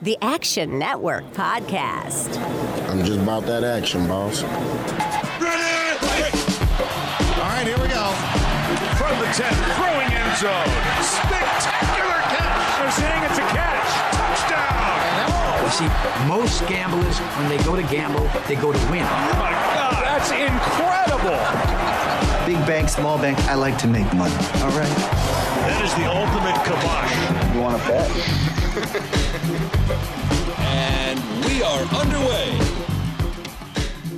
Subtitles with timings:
[0.00, 2.38] the Action Network podcast.
[2.88, 4.42] I'm just about that action, boss.
[4.42, 4.54] Ready?
[7.34, 8.06] All right, here we go.
[8.94, 10.70] From the 10, throwing end zone.
[11.02, 12.78] Spectacular catch.
[12.78, 13.90] They're saying it's a catch.
[14.14, 15.66] Touchdown.
[15.66, 15.90] You see,
[16.28, 19.02] most gamblers, when they go to gamble, they go to win.
[19.02, 21.38] Oh my God, that's incredible.
[22.46, 24.34] Big bank, small bank, I like to make money.
[24.62, 25.47] All right.
[25.68, 27.12] That is the ultimate kibosh.
[27.54, 28.08] You want to bet?
[30.58, 32.58] And we are underway.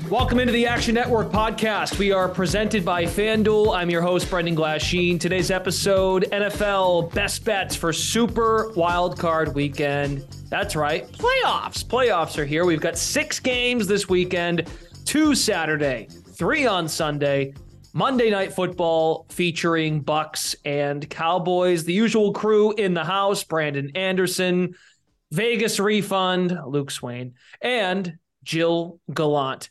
[0.08, 1.98] Welcome into the Action Network podcast.
[1.98, 3.76] We are presented by FanDuel.
[3.76, 5.18] I'm your host, Brendon Glasheen.
[5.18, 10.24] Today's episode NFL best bets for Super Wild Card Weekend.
[10.50, 11.84] That's right, playoffs.
[11.84, 12.64] Playoffs are here.
[12.64, 14.70] We've got six games this weekend,
[15.04, 17.54] two Saturday, three on Sunday.
[17.92, 21.84] Monday Night Football featuring Bucs and Cowboys.
[21.84, 24.74] The usual crew in the house Brandon Anderson,
[25.32, 29.70] Vegas Refund, Luke Swain, and Gilles Gallant.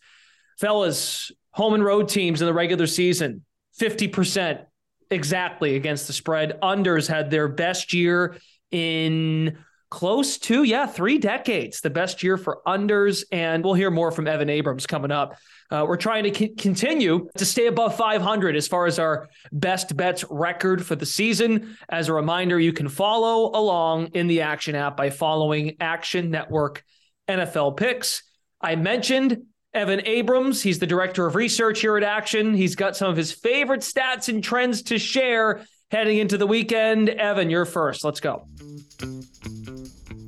[0.59, 3.45] Fellas, home and road teams in the regular season,
[3.79, 4.65] 50%
[5.09, 6.59] exactly against the spread.
[6.61, 8.37] Unders had their best year
[8.71, 9.57] in
[9.89, 11.81] close to, yeah, three decades.
[11.81, 13.23] The best year for unders.
[13.31, 15.35] And we'll hear more from Evan Abrams coming up.
[15.71, 19.95] Uh, we're trying to c- continue to stay above 500 as far as our best
[19.95, 21.77] bets record for the season.
[21.89, 26.83] As a reminder, you can follow along in the Action app by following Action Network
[27.27, 28.23] NFL Picks.
[28.61, 30.61] I mentioned Evan Abrams.
[30.61, 32.53] He's the director of research here at Action.
[32.53, 37.09] He's got some of his favorite stats and trends to share heading into the weekend.
[37.09, 38.03] Evan, you're first.
[38.03, 38.47] Let's go.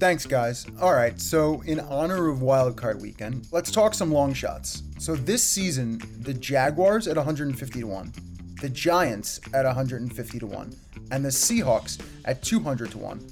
[0.02, 0.66] Thanks, guys.
[0.82, 4.82] All right, so in honor of Wildcard Weekend, let's talk some long shots.
[4.98, 8.14] So this season, the Jaguars at 150 to 1,
[8.62, 10.76] the Giants at 150 to 1,
[11.12, 13.28] and the Seahawks at 200 to 1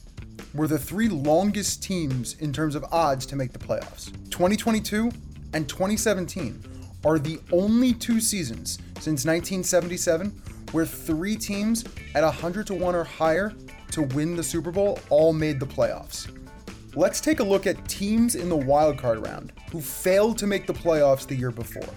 [0.53, 4.13] were the three longest teams in terms of odds to make the playoffs.
[4.29, 5.11] 2022
[5.55, 6.63] and 2017
[7.03, 10.29] are the only two seasons since 1977
[10.71, 13.53] where three teams at 100 to 1 or higher
[13.89, 16.29] to win the Super Bowl all made the playoffs.
[16.99, 20.73] Let's take a look at teams in the wildcard round who failed to make the
[20.73, 21.87] playoffs the year before,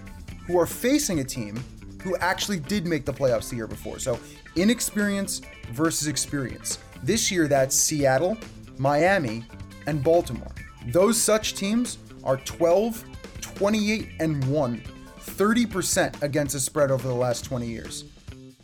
[0.46, 1.60] who are facing a team
[2.04, 3.98] who actually did make the playoffs the year before.
[3.98, 4.16] So,
[4.54, 5.42] inexperience
[5.72, 6.78] versus experience.
[7.02, 8.38] This year, that's Seattle,
[8.78, 9.44] Miami,
[9.88, 10.54] and Baltimore.
[10.86, 13.04] Those such teams are 12,
[13.40, 14.82] 28, and 1,
[15.18, 18.04] 30% against the spread over the last 20 years.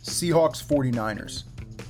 [0.03, 1.43] Seahawks 49ers.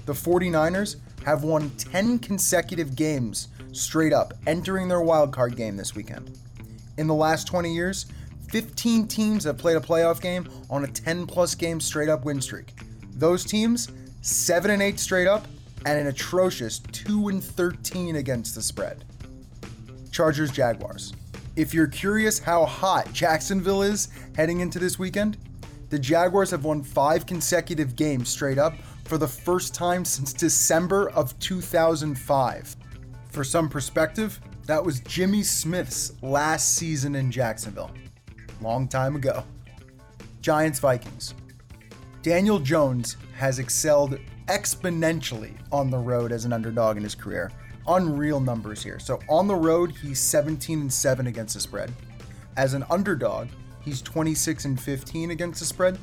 [0.08, 5.96] The 49ers have won 10 consecutive games straight up, entering their wild card game this
[5.96, 6.38] weekend.
[6.97, 8.07] In the last 20 years,
[8.50, 12.41] 15 teams have played a playoff game on a 10 plus game straight up win
[12.41, 12.74] streak.
[13.13, 13.90] Those teams,
[14.22, 15.47] 7 and 8 straight up,
[15.85, 19.06] and an atrocious 2 and 13 against the spread.
[20.12, 21.13] Chargers Jaguars.
[21.56, 25.38] If you're curious how hot Jacksonville is heading into this weekend,
[25.90, 28.74] the Jaguars have won 5 consecutive games straight up
[29.09, 32.75] for the first time since December of 2005.
[33.31, 37.90] For some perspective, that was Jimmy Smith's last season in Jacksonville.
[38.62, 39.44] Long time ago.
[40.42, 41.34] Giants Vikings.
[42.22, 47.52] Daniel Jones has excelled exponentially on the road as an underdog in his career.
[47.88, 49.00] Unreal numbers here.
[49.00, 51.92] So on the road, he's 17 and 7 against the spread.
[52.58, 53.48] As an underdog,
[53.81, 55.98] he's 26 and 15 against the spread.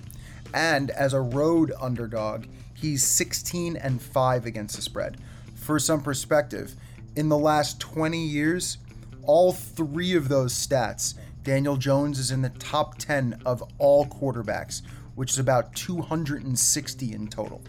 [0.54, 5.16] And as a road underdog, he's 16 and 5 against the spread.
[5.54, 6.76] For some perspective,
[7.16, 8.78] in the last 20 years,
[9.24, 14.82] all three of those stats, Daniel Jones is in the top 10 of all quarterbacks,
[15.14, 17.62] which is about 260 in total.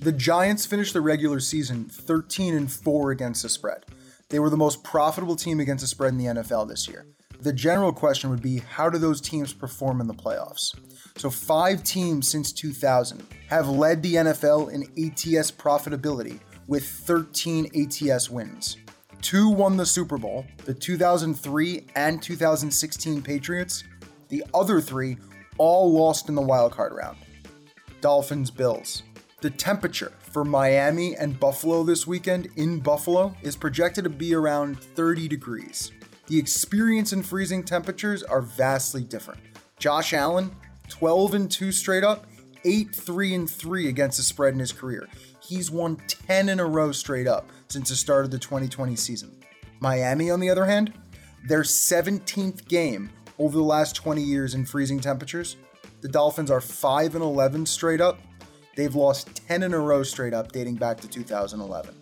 [0.00, 3.84] The Giants finished the regular season 13 and 4 against the spread.
[4.28, 7.06] They were the most profitable team against the spread in the NFL this year.
[7.40, 10.74] The general question would be how do those teams perform in the playoffs?
[11.16, 18.28] So, five teams since 2000 have led the NFL in ATS profitability with 13 ATS
[18.28, 18.76] wins.
[19.22, 23.84] Two won the Super Bowl, the 2003 and 2016 Patriots.
[24.28, 25.16] The other three
[25.58, 27.18] all lost in the wildcard round.
[28.00, 29.02] Dolphins Bills.
[29.40, 34.80] The temperature for Miami and Buffalo this weekend in Buffalo is projected to be around
[34.80, 35.92] 30 degrees.
[36.28, 39.40] The experience in freezing temperatures are vastly different.
[39.78, 40.54] Josh Allen,
[40.90, 42.26] 12 and 2 straight up,
[42.64, 45.08] 8 3 and 3 against the spread in his career.
[45.40, 49.34] He's won 10 in a row straight up since the start of the 2020 season.
[49.80, 50.92] Miami, on the other hand,
[51.46, 53.08] their 17th game
[53.38, 55.56] over the last 20 years in freezing temperatures.
[56.02, 58.18] The Dolphins are 5 and 11 straight up.
[58.76, 61.94] They've lost 10 in a row straight up dating back to 2011.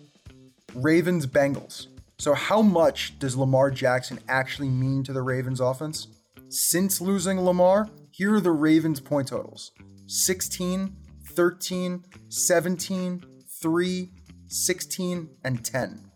[0.75, 1.87] Ravens Bengals.
[2.19, 6.07] So, how much does Lamar Jackson actually mean to the Ravens offense?
[6.49, 9.71] Since losing Lamar, here are the Ravens' point totals
[10.07, 10.95] 16,
[11.35, 13.23] 13, 17,
[13.61, 14.11] 3,
[14.47, 16.11] 16, and 10.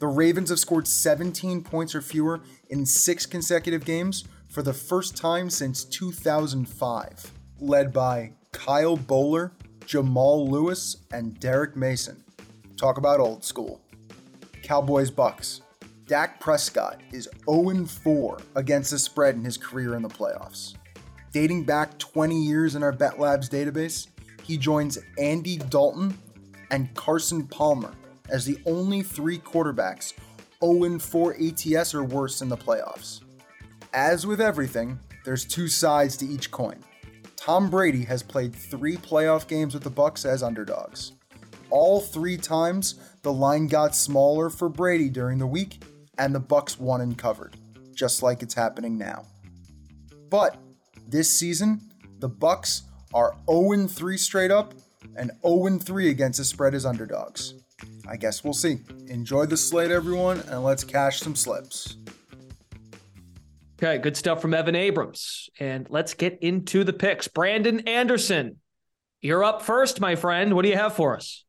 [0.00, 5.16] The Ravens have scored 17 points or fewer in six consecutive games for the first
[5.16, 9.52] time since 2005, led by Kyle Boller,
[9.86, 12.24] Jamal Lewis, and Derrick Mason.
[12.76, 13.80] Talk about old school.
[14.70, 15.62] Cowboys Bucs.
[16.06, 20.74] Dak Prescott is 0 4 against the spread in his career in the playoffs.
[21.32, 24.06] Dating back 20 years in our Bet Labs database,
[24.44, 26.16] he joins Andy Dalton
[26.70, 27.92] and Carson Palmer
[28.28, 30.12] as the only three quarterbacks
[30.64, 33.22] 0 4 ATS or worse in the playoffs.
[33.92, 36.78] As with everything, there's two sides to each coin.
[37.34, 41.14] Tom Brady has played three playoff games with the Bucs as underdogs.
[41.70, 45.82] All three times, the line got smaller for Brady during the week,
[46.18, 47.56] and the Bucs won and covered,
[47.94, 49.24] just like it's happening now.
[50.28, 50.56] But
[51.08, 51.80] this season,
[52.18, 52.82] the Bucs
[53.12, 54.74] are 0-3 straight up
[55.16, 57.54] and 0-3 against the spread as underdogs.
[58.08, 58.78] I guess we'll see.
[59.08, 61.96] Enjoy the slate, everyone, and let's cash some slips.
[63.82, 65.48] Okay, good stuff from Evan Abrams.
[65.58, 67.28] And let's get into the picks.
[67.28, 68.56] Brandon Anderson,
[69.22, 70.54] you're up first, my friend.
[70.54, 71.44] What do you have for us?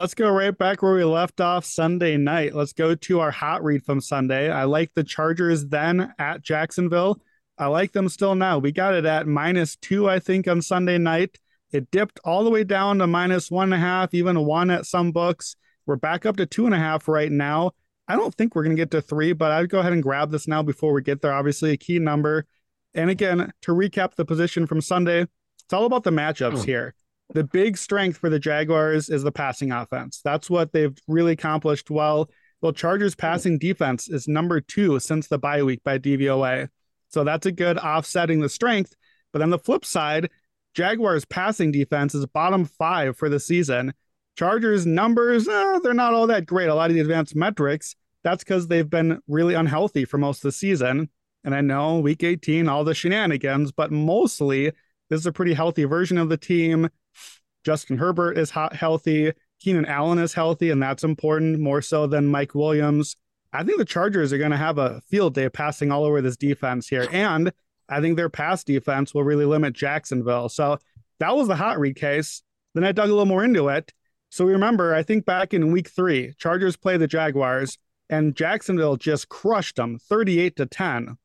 [0.00, 2.52] Let's go right back where we left off Sunday night.
[2.52, 4.50] Let's go to our hot read from Sunday.
[4.50, 7.20] I like the Chargers then at Jacksonville.
[7.56, 8.58] I like them still now.
[8.58, 11.38] We got it at minus two, I think, on Sunday night.
[11.70, 14.84] It dipped all the way down to minus one and a half, even one at
[14.84, 15.54] some books.
[15.86, 17.70] We're back up to two and a half right now.
[18.08, 20.32] I don't think we're going to get to three, but I'd go ahead and grab
[20.32, 21.32] this now before we get there.
[21.32, 22.46] Obviously, a key number.
[22.94, 26.64] And again, to recap the position from Sunday, it's all about the matchups hmm.
[26.64, 26.94] here.
[27.32, 30.20] The big strength for the Jaguars is the passing offense.
[30.22, 32.30] That's what they've really accomplished well.
[32.60, 36.68] Well, Chargers passing defense is number two since the bye week by DVOA.
[37.08, 38.94] So that's a good offsetting the strength.
[39.32, 40.30] But on the flip side,
[40.74, 43.94] Jaguars passing defense is bottom five for the season.
[44.36, 46.68] Chargers numbers, eh, they're not all that great.
[46.68, 47.94] A lot of the advanced metrics,
[48.24, 51.08] that's because they've been really unhealthy for most of the season.
[51.44, 54.72] And I know week 18, all the shenanigans, but mostly
[55.10, 56.88] this is a pretty healthy version of the team.
[57.64, 59.32] Justin Herbert is hot, healthy.
[59.60, 63.16] Keenan Allen is healthy, and that's important more so than Mike Williams.
[63.52, 66.36] I think the Chargers are going to have a field day passing all over this
[66.36, 67.08] defense here.
[67.10, 67.52] And
[67.88, 70.48] I think their pass defense will really limit Jacksonville.
[70.48, 70.78] So
[71.20, 72.42] that was the hot read case.
[72.74, 73.92] Then I dug a little more into it.
[74.30, 77.78] So remember, I think back in week three, Chargers play the Jaguars
[78.10, 81.16] and Jacksonville just crushed them 38 to 10.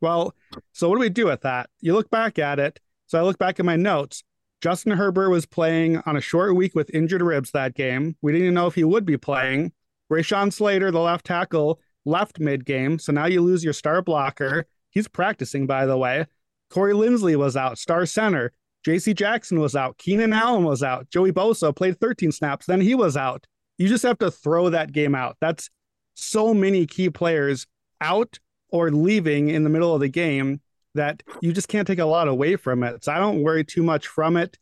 [0.00, 0.34] Well,
[0.72, 1.68] so what do we do with that?
[1.80, 2.80] You look back at it.
[3.06, 4.22] So I look back at my notes.
[4.60, 8.16] Justin Herbert was playing on a short week with injured ribs that game.
[8.22, 9.72] We didn't even know if he would be playing.
[10.12, 12.98] Rashawn Slater, the left tackle, left mid game.
[12.98, 14.66] So now you lose your star blocker.
[14.90, 16.26] He's practicing, by the way.
[16.70, 18.52] Corey Linsley was out, star center.
[18.86, 19.98] JC Jackson was out.
[19.98, 21.08] Keenan Allen was out.
[21.10, 22.66] Joey Bosa played 13 snaps.
[22.66, 23.46] Then he was out.
[23.76, 25.36] You just have to throw that game out.
[25.40, 25.70] That's
[26.14, 27.66] so many key players
[28.00, 28.38] out
[28.70, 30.60] or leaving in the middle of the game
[30.98, 33.04] that you just can't take a lot away from it.
[33.04, 34.58] So I don't worry too much from it.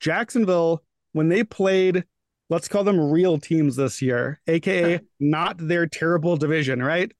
[0.00, 2.04] Jacksonville, when they played,
[2.50, 7.12] let's call them real teams this year, aka not their terrible division, right?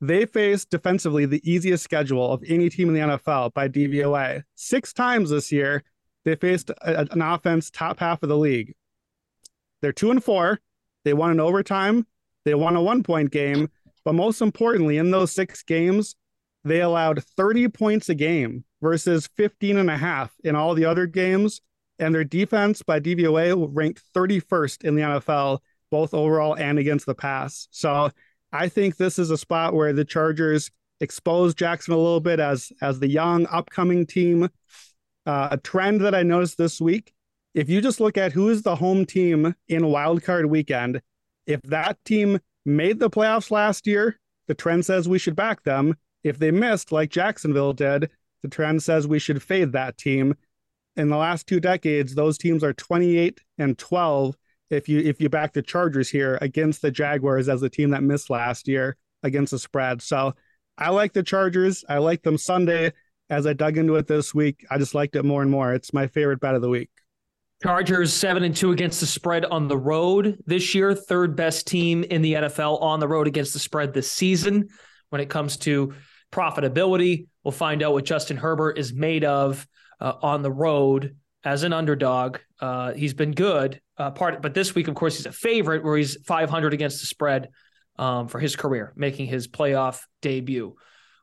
[0.00, 4.42] They faced defensively the easiest schedule of any team in the NFL by DVOA.
[4.54, 5.82] Six times this year,
[6.24, 8.74] they faced a, an offense top half of the league.
[9.80, 10.60] They're two and four.
[11.04, 12.06] They won an overtime.
[12.44, 13.70] They won a one point game.
[14.04, 16.14] But most importantly, in those six games,
[16.64, 21.06] they allowed 30 points a game versus 15 and a half in all the other
[21.06, 21.60] games.
[21.98, 25.58] And their defense by DVOA ranked 31st in the NFL,
[25.90, 27.66] both overall and against the pass.
[27.70, 28.10] So
[28.52, 32.72] I think this is a spot where the Chargers expose Jackson a little bit as
[32.80, 34.48] as the young upcoming team.
[35.26, 37.12] Uh, a trend that I noticed this week,
[37.54, 41.02] if you just look at who is the home team in wildcard weekend,
[41.46, 45.96] if that team made the playoffs last year, the trend says we should back them.
[46.24, 48.10] If they missed, like Jacksonville did,
[48.42, 50.34] the trend says we should fade that team.
[50.96, 54.36] In the last two decades, those teams are 28 and 12
[54.70, 58.02] if you if you back the Chargers here against the Jaguars as the team that
[58.02, 60.02] missed last year against the spread.
[60.02, 60.34] So
[60.76, 61.84] I like the Chargers.
[61.88, 62.92] I like them Sunday.
[63.30, 65.74] As I dug into it this week, I just liked it more and more.
[65.74, 66.90] It's my favorite bet of the week.
[67.62, 70.94] Chargers seven and two against the spread on the road this year.
[70.94, 74.68] Third best team in the NFL on the road against the spread this season.
[75.10, 75.94] When it comes to
[76.32, 79.66] profitability, we'll find out what Justin Herbert is made of
[80.00, 82.38] uh, on the road as an underdog.
[82.60, 83.80] Uh, he's been good.
[83.96, 87.06] Uh, part, but this week, of course, he's a favorite where he's 500 against the
[87.06, 87.48] spread
[87.98, 90.76] um, for his career, making his playoff debut.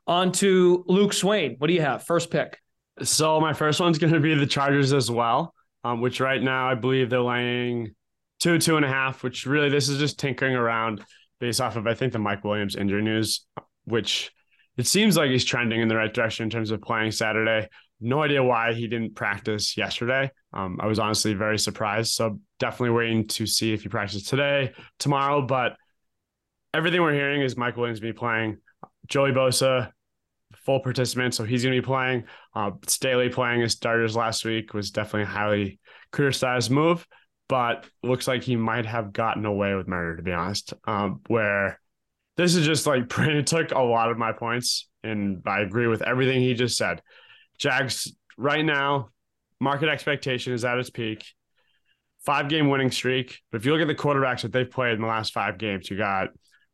[0.06, 1.56] On to Luke Swain.
[1.58, 2.04] What do you have?
[2.04, 2.58] First pick.
[3.02, 6.68] So my first one's going to be the Chargers as well, um, which right now
[6.68, 7.94] I believe they're laying
[8.40, 9.22] two, two and a half.
[9.22, 11.04] Which really this is just tinkering around
[11.40, 13.44] based off of I think the Mike Williams injury news,
[13.84, 14.32] which
[14.76, 17.68] it seems like he's trending in the right direction in terms of playing Saturday.
[18.00, 20.30] No idea why he didn't practice yesterday.
[20.52, 22.12] Um, I was honestly very surprised.
[22.12, 25.40] So definitely waiting to see if he practices today, tomorrow.
[25.40, 25.76] But
[26.74, 28.58] everything we're hearing is Mike Williams be playing.
[29.06, 29.92] Joey Bosa,
[30.56, 32.24] full participant, so he's going to be playing.
[32.54, 35.80] Uh, Staley playing as starters last week was definitely a highly
[36.12, 37.06] criticized move,
[37.48, 40.74] but looks like he might have gotten away with murder, to be honest.
[40.84, 41.80] Um, where
[42.36, 46.02] this is just like Brandon took a lot of my points, and I agree with
[46.02, 47.02] everything he just said.
[47.58, 49.10] Jags right now,
[49.60, 51.24] market expectation is at its peak.
[52.24, 53.40] Five game winning streak.
[53.50, 55.90] But if you look at the quarterbacks that they've played in the last five games,
[55.90, 56.28] you got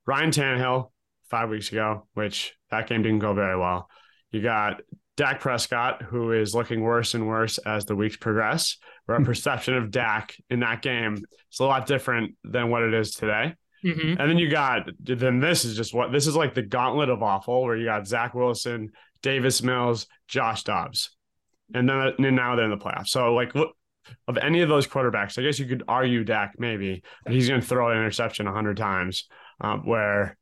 [0.06, 0.90] Ryan Tannehill
[1.30, 3.88] five weeks ago, which that game didn't go very well.
[4.30, 4.80] You got
[5.16, 8.78] Dak Prescott, who is looking worse and worse as the weeks progress.
[9.04, 9.26] Where a hmm.
[9.26, 13.54] perception of Dak in that game is a lot different than what it is today.
[13.84, 14.20] Mm-hmm.
[14.20, 17.22] And then you got then this is just what this is like the gauntlet of
[17.22, 21.10] awful, where you got Zach Wilson, Davis Mills, Josh Dobbs,
[21.74, 23.08] and then and now they're in the playoffs.
[23.08, 23.52] So like
[24.28, 27.60] of any of those quarterbacks, I guess you could argue Dak maybe, but he's going
[27.60, 29.28] to throw an interception hundred times.
[29.60, 30.36] Um, where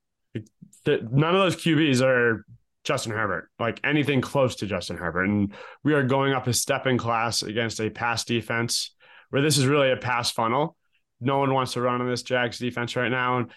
[0.85, 2.47] the, none of those QBs are
[2.85, 5.53] Justin Herbert, like anything close to Justin Herbert, and
[5.85, 8.95] we are going up a step in class against a pass defense
[9.31, 10.77] where this is really a pass funnel.
[11.21, 13.51] No one wants to run on this Jags defense right now, and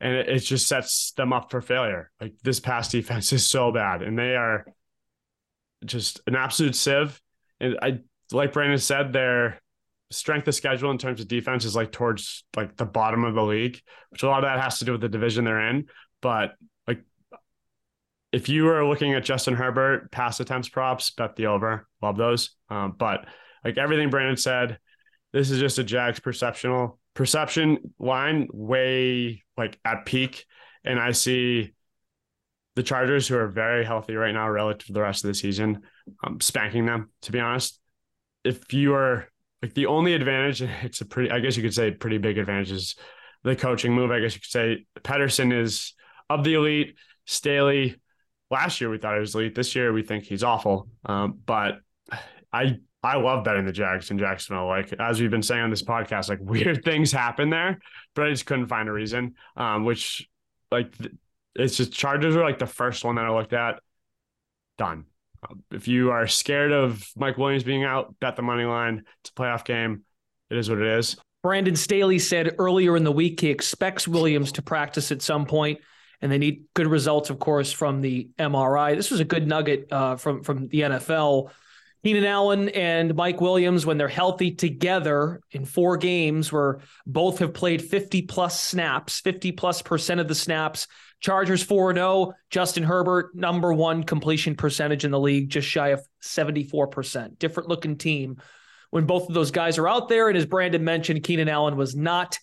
[0.00, 2.10] and it, it just sets them up for failure.
[2.20, 4.66] Like this pass defense is so bad, and they are
[5.84, 7.20] just an absolute sieve.
[7.60, 8.00] And I
[8.32, 9.60] like Brandon said, their
[10.10, 13.42] strength of schedule in terms of defense is like towards like the bottom of the
[13.42, 15.86] league, which a lot of that has to do with the division they're in.
[16.20, 16.54] But
[16.86, 17.02] like
[18.30, 21.86] if you are looking at Justin Herbert pass attempts props, bet the over.
[22.00, 22.50] Love those.
[22.68, 23.26] Um, but
[23.64, 24.78] like everything Brandon said,
[25.32, 30.46] this is just a Jags perceptional perception line way like at peak.
[30.84, 31.72] And I see
[32.74, 35.82] the Chargers, who are very healthy right now relative to the rest of the season,
[36.24, 37.78] um, spanking them, to be honest.
[38.44, 39.28] If you are
[39.60, 42.72] like the only advantage, it's a pretty, I guess you could say, pretty big advantage
[42.72, 42.96] is
[43.44, 44.10] the coaching move.
[44.10, 45.94] I guess you could say Pederson is
[46.30, 46.96] of the elite.
[47.24, 48.00] Staley,
[48.50, 49.54] last year we thought he was elite.
[49.54, 50.88] This year we think he's awful.
[51.04, 51.76] Um, but
[52.52, 54.66] I I love betting the Jags in Jacksonville.
[54.66, 57.80] Like as we've been saying on this podcast, like weird things happen there,
[58.14, 59.34] but I just couldn't find a reason.
[59.56, 60.28] Um, which
[60.70, 60.94] like
[61.54, 63.80] it's just Chargers are like the first one that I looked at.
[64.78, 65.04] Done.
[65.48, 69.04] Um, if you are scared of Mike Williams being out, bet the money line.
[69.20, 70.02] It's a playoff game.
[70.50, 71.16] It is what it is.
[71.42, 75.80] Brandon Staley said earlier in the week he expects Williams to practice at some point,
[76.20, 78.94] and they need good results, of course, from the MRI.
[78.94, 81.50] This was a good nugget uh, from from the NFL.
[82.04, 87.54] Keenan Allen and Mike Williams, when they're healthy together in four games, where both have
[87.54, 90.88] played 50 plus snaps, 50 plus percent of the snaps.
[91.20, 92.32] Chargers 4 0.
[92.50, 97.38] Justin Herbert, number one completion percentage in the league, just shy of 74%.
[97.38, 98.38] Different looking team
[98.90, 100.28] when both of those guys are out there.
[100.28, 102.38] And as Brandon mentioned, Keenan Allen was not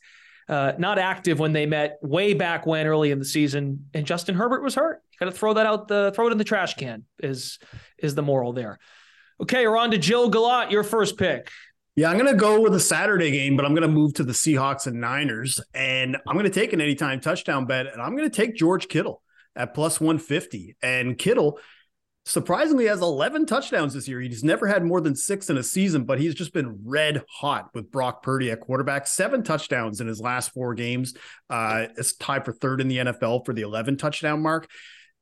[0.47, 4.33] uh, not active when they met way back when early in the season, and Justin
[4.33, 5.03] Herbert was hurt.
[5.11, 7.03] You got to throw that out the throw it in the trash can.
[7.21, 7.59] Is
[7.99, 8.79] is the moral there?
[9.41, 11.49] Okay, we're on to Gilles Gallant, your first pick.
[11.95, 14.23] Yeah, I'm going to go with a Saturday game, but I'm going to move to
[14.23, 18.17] the Seahawks and Niners, and I'm going to take an anytime touchdown bet, and I'm
[18.17, 19.21] going to take George Kittle
[19.55, 20.75] at plus 150.
[20.81, 21.57] And Kittle
[22.25, 24.19] surprisingly has 11 touchdowns this year.
[24.19, 27.69] He's never had more than six in a season, but he's just been red hot
[27.73, 29.07] with Brock Purdy at quarterback.
[29.07, 31.15] Seven touchdowns in his last four games.
[31.49, 34.69] Uh, it's tied for third in the NFL for the 11 touchdown mark.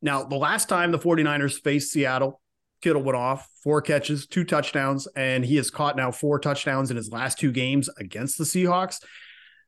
[0.02, 2.42] Now, the last time the 49ers faced Seattle,
[2.82, 6.98] Kittle went off four catches, two touchdowns, and he has caught now four touchdowns in
[6.98, 9.00] his last two games against the Seahawks.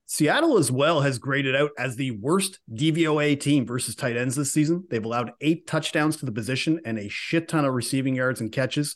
[0.06, 4.52] Seattle as well has graded out as the worst DVOA team versus tight ends this
[4.52, 4.84] season.
[4.90, 8.52] They've allowed eight touchdowns to the position and a shit ton of receiving yards and
[8.52, 8.96] catches.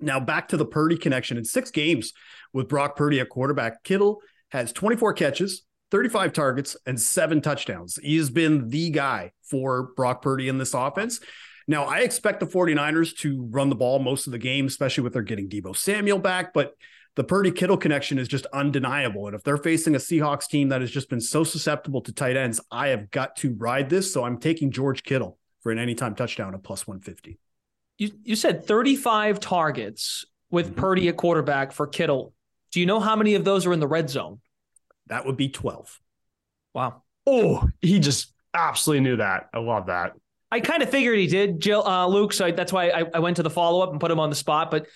[0.00, 2.12] Now back to the Purdy connection in six games
[2.52, 3.82] with Brock Purdy at quarterback.
[3.84, 4.20] Kittle
[4.50, 7.98] has 24 catches, 35 targets, and seven touchdowns.
[8.02, 11.20] He has been the guy for Brock Purdy in this offense.
[11.66, 15.14] Now, I expect the 49ers to run the ball most of the game, especially with
[15.14, 16.74] their getting Deebo Samuel back, but
[17.16, 19.26] the Purdy Kittle connection is just undeniable.
[19.26, 22.36] And if they're facing a Seahawks team that has just been so susceptible to tight
[22.36, 24.12] ends, I have got to ride this.
[24.12, 27.38] So I'm taking George Kittle for an anytime touchdown at plus 150.
[27.98, 30.80] You, you said 35 targets with mm-hmm.
[30.80, 32.34] Purdy at quarterback for Kittle.
[32.72, 34.40] Do you know how many of those are in the red zone?
[35.06, 36.00] That would be 12.
[36.74, 37.02] Wow.
[37.26, 39.48] Oh, he just absolutely knew that.
[39.54, 40.14] I love that.
[40.54, 42.32] I kind of figured he did, Gilles, uh, Luke.
[42.32, 44.36] So that's why I, I went to the follow up and put him on the
[44.36, 44.70] spot.
[44.70, 44.86] But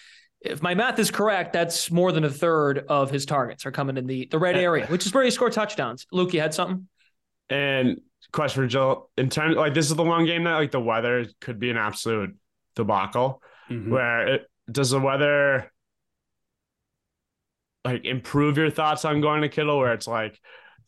[0.40, 3.96] if my math is correct, that's more than a third of his targets are coming
[3.96, 6.06] in the, the red area, which is where he scored touchdowns.
[6.12, 6.86] Luke, you had something?
[7.50, 8.00] And
[8.32, 11.26] question for Gilles, in terms like this is the long game that like the weather
[11.40, 12.36] could be an absolute
[12.76, 13.42] debacle.
[13.68, 13.90] Mm-hmm.
[13.90, 15.72] Where it, does the weather
[17.84, 19.78] like improve your thoughts on going to Kittle?
[19.78, 20.38] Where it's like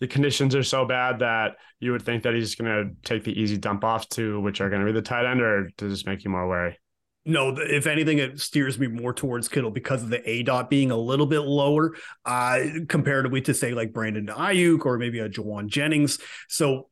[0.00, 3.38] the conditions are so bad that you would think that he's going to take the
[3.38, 6.06] easy dump off to which are going to be the tight end, or does this
[6.06, 6.78] make you more wary?
[7.26, 10.96] No, if anything, it steers me more towards Kittle because of the aDOT being a
[10.96, 16.18] little bit lower, uh, comparatively to say like Brandon Aiyuk or maybe a Jauan Jennings.
[16.48, 16.88] So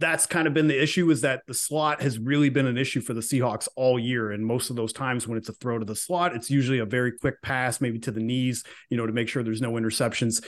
[0.00, 3.00] that's kind of been the issue is that the slot has really been an issue
[3.00, 4.30] for the Seahawks all year.
[4.30, 6.86] And most of those times when it's a throw to the slot, it's usually a
[6.86, 10.44] very quick pass, maybe to the knees, you know, to make sure there's no interceptions.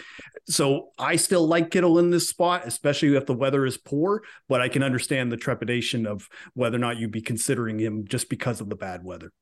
[0.47, 4.61] So I still like Kittle in this spot, especially if the weather is poor, but
[4.61, 8.61] I can understand the trepidation of whether or not you'd be considering him just because
[8.61, 9.33] of the bad weather.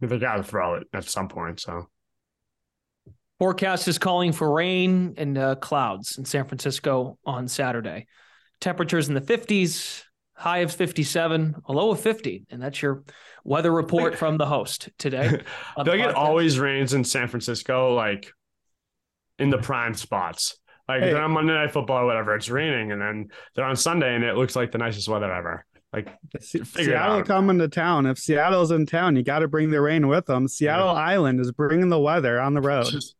[0.00, 1.60] They got to throw it at some point.
[1.60, 1.88] So
[3.38, 8.06] forecast is calling for rain and uh, clouds in San Francisco on Saturday
[8.60, 10.02] temperatures in the 50s,
[10.34, 12.46] high of 57, a low of 50.
[12.50, 13.04] And that's your
[13.44, 15.40] weather report from the host today.
[15.76, 18.30] I feel like it always rains in San Francisco, like
[19.38, 20.56] in the prime spots.
[20.88, 21.12] Like hey.
[21.12, 24.22] they're on Monday Night Football or whatever, it's raining, and then they're on Sunday and
[24.22, 25.64] it looks like the nicest weather ever.
[25.92, 26.08] Like
[26.40, 28.06] Seattle coming to town.
[28.06, 30.46] If Seattle's in town, you got to bring the rain with them.
[30.46, 31.00] Seattle yeah.
[31.00, 32.86] Island is bringing the weather on the road.
[32.90, 33.16] Just,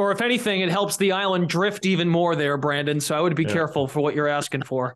[0.00, 3.00] or if anything, it helps the island drift even more there, Brandon.
[3.00, 3.52] So I would be yeah.
[3.52, 4.94] careful for what you're asking for.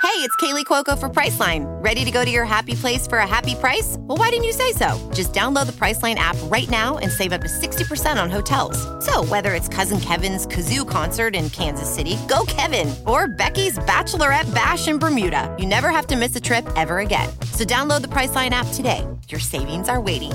[0.00, 1.66] Hey, it's Kaley Cuoco for Priceline.
[1.84, 3.96] Ready to go to your happy place for a happy price?
[4.00, 4.88] Well, why didn't you say so?
[5.12, 8.78] Just download the Priceline app right now and save up to 60% on hotels.
[9.04, 14.52] So whether it's Cousin Kevin's Kazoo concert in Kansas City, go Kevin, or Becky's Bachelorette
[14.54, 17.28] Bash in Bermuda, you never have to miss a trip ever again.
[17.52, 19.06] So download the Priceline app today.
[19.28, 20.32] Your savings are waiting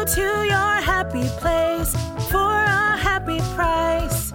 [0.00, 1.92] Go to your happy place
[2.30, 4.30] for a happy price.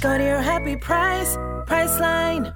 [0.00, 2.54] Go to your happy price, Priceline.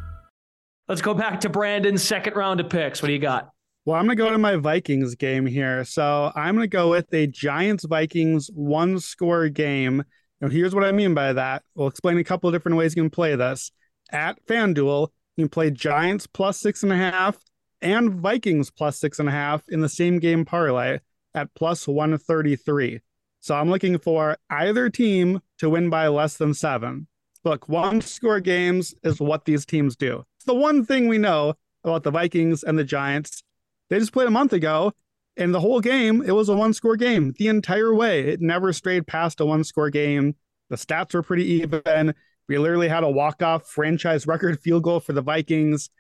[0.89, 3.03] Let's go back to Brandon's second round of picks.
[3.03, 3.51] What do you got?
[3.85, 5.85] Well, I'm going to go to my Vikings game here.
[5.85, 10.03] So I'm going to go with a Giants Vikings one score game.
[10.41, 11.63] Now, here's what I mean by that.
[11.75, 13.71] We'll explain a couple of different ways you can play this.
[14.13, 17.37] At FanDuel, you can play Giants plus six and a half
[17.83, 21.01] and Vikings plus six and a half in the same game parlay
[21.35, 23.01] at plus 133.
[23.41, 27.09] So I'm looking for either team to win by less than seven.
[27.45, 30.25] Look, one score games is what these teams do.
[30.37, 33.43] It's the one thing we know about the Vikings and the Giants.
[33.91, 34.93] They just played a month ago,
[35.37, 38.21] and the whole game, it was a one score game the entire way.
[38.21, 40.37] It never strayed past a one score game.
[40.71, 42.15] The stats were pretty even.
[42.49, 45.91] We literally had a walk off franchise record field goal for the Vikings.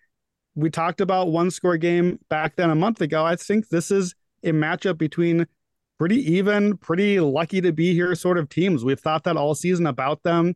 [0.55, 3.25] We talked about one score game back then a month ago.
[3.25, 5.47] I think this is a matchup between
[5.99, 8.85] pretty even, pretty lucky to be here sort of teams.
[8.85, 10.55] We've thought that all season about them.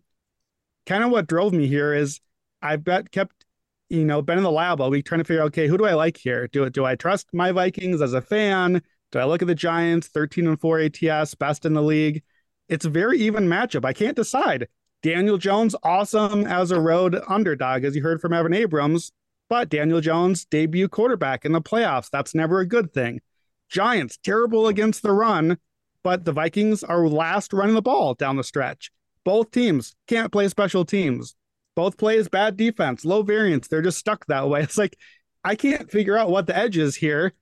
[0.86, 2.20] Kind of what drove me here is
[2.62, 3.44] I've bet kept,
[3.88, 5.86] you know, been in the lab all week trying to figure out, okay, who do
[5.86, 6.48] I like here?
[6.48, 8.82] Do it do I trust my Vikings as a fan?
[9.10, 12.22] Do I look at the Giants, 13 and 4 ATS, best in the league?
[12.68, 13.84] It's a very even matchup.
[13.84, 14.68] I can't decide.
[15.02, 19.12] Daniel Jones, awesome as a road underdog, as you heard from Evan Abrams,
[19.48, 22.10] but Daniel Jones, debut quarterback in the playoffs.
[22.10, 23.20] That's never a good thing.
[23.68, 25.58] Giants, terrible against the run,
[26.02, 28.90] but the Vikings are last running the ball down the stretch.
[29.24, 31.34] Both teams can't play special teams.
[31.74, 33.68] Both plays bad defense, low variance.
[33.68, 34.62] They're just stuck that way.
[34.64, 34.96] It's like
[35.44, 37.32] I can't figure out what the edge is here.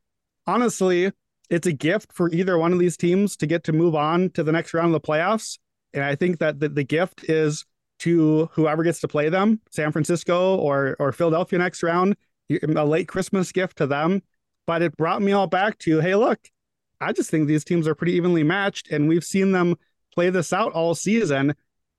[0.46, 1.12] Honestly,
[1.48, 4.42] it's a gift for either one of these teams to get to move on to
[4.42, 5.58] the next round of the playoffs.
[5.94, 7.64] And I think that the, the gift is
[8.00, 12.16] to whoever gets to play them, San Francisco or or Philadelphia next round,
[12.50, 14.22] a late Christmas gift to them.
[14.66, 16.40] But it brought me all back to hey, look,
[17.00, 19.76] I just think these teams are pretty evenly matched, and we've seen them
[20.14, 21.54] play this out all season.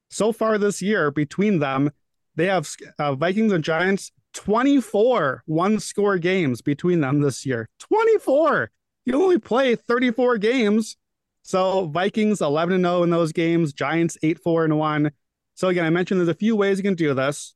[0.10, 1.92] So far this year, between them,
[2.36, 7.70] they have uh, Vikings and Giants 24 one score games between them this year.
[7.80, 8.72] 24.
[9.06, 10.98] You only play 34 games.
[11.42, 15.12] So Vikings 11 0 in those games, Giants 8 4 and 1.
[15.56, 17.56] So again, I mentioned there's a few ways you can do this.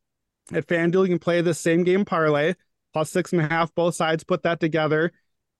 [0.52, 2.56] At FanDuel, you can play the same game parlay
[2.93, 3.73] plus six and a half.
[3.75, 5.12] Both sides put that together.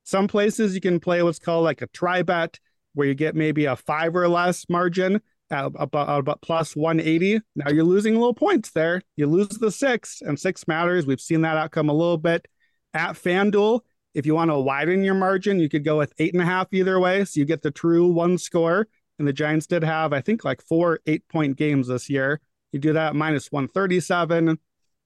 [0.03, 2.59] Some places you can play what's called like a try bet,
[2.93, 7.41] where you get maybe a five or less margin at about, about plus 180.
[7.55, 9.01] Now you're losing a little points there.
[9.15, 11.05] You lose the six, and six matters.
[11.05, 12.47] We've seen that outcome a little bit
[12.93, 13.81] at FanDuel.
[14.13, 16.67] If you want to widen your margin, you could go with eight and a half
[16.73, 17.23] either way.
[17.25, 18.87] So you get the true one score.
[19.19, 22.41] And the Giants did have, I think, like four eight point games this year.
[22.71, 24.57] You do that minus 137.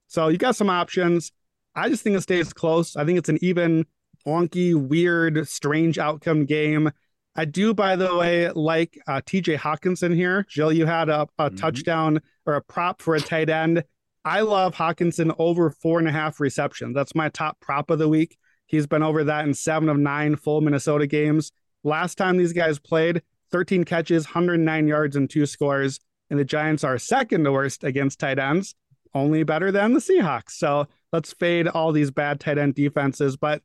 [0.07, 1.31] So you got some options.
[1.75, 2.95] I just think it stays close.
[2.95, 3.85] I think it's an even,
[4.25, 6.91] wonky, weird, strange outcome game.
[7.35, 10.45] I do, by the way, like uh, TJ Hockenson here.
[10.49, 11.57] Gilles, you had a, a mm-hmm.
[11.57, 13.83] touchdown or a prop for a tight end.
[14.23, 16.95] I love Hockenson over four and a half receptions.
[16.95, 18.38] That's my top prop of the week.
[18.65, 21.51] He's been over that in seven of nine full Minnesota games.
[21.83, 25.99] Last time these guys played, 13 catches, 109 yards, and two scores.
[26.29, 28.73] And the Giants are second to worst against tight ends,
[29.15, 30.51] only better than the Seahawks.
[30.51, 33.38] So let's fade all these bad tight end defenses.
[33.38, 33.63] But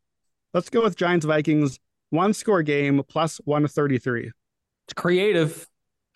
[0.54, 1.78] let's go with Giants Vikings
[2.10, 4.30] one score game plus 133.
[4.86, 5.66] It's creative.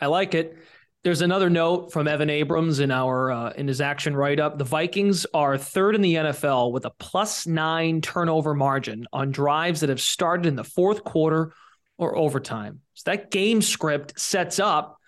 [0.00, 0.56] I like it.
[1.02, 4.56] There's another note from Evan Abrams in our uh, in his action write up.
[4.56, 9.80] The Vikings are third in the NFL with a plus nine turnover margin on drives
[9.80, 11.52] that have started in the fourth quarter
[11.98, 12.80] or overtime.
[12.94, 14.98] So that game script sets up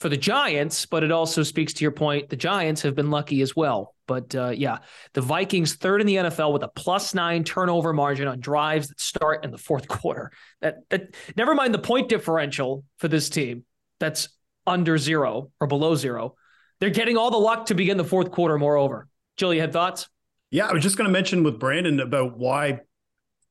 [0.00, 2.28] for the Giants, but it also speaks to your point.
[2.28, 3.94] The Giants have been lucky as well.
[4.06, 4.78] But uh, yeah,
[5.12, 9.00] the Vikings third in the NFL with a plus nine turnover margin on drives that
[9.00, 10.30] start in the fourth quarter.
[10.60, 13.64] That that never mind the point differential for this team.
[14.00, 14.28] That's
[14.66, 16.36] under zero or below zero.
[16.80, 18.58] They're getting all the luck to begin the fourth quarter.
[18.58, 19.08] Moreover,
[19.38, 20.08] Gilles, you had thoughts?
[20.50, 22.80] Yeah, I was just going to mention with Brandon about why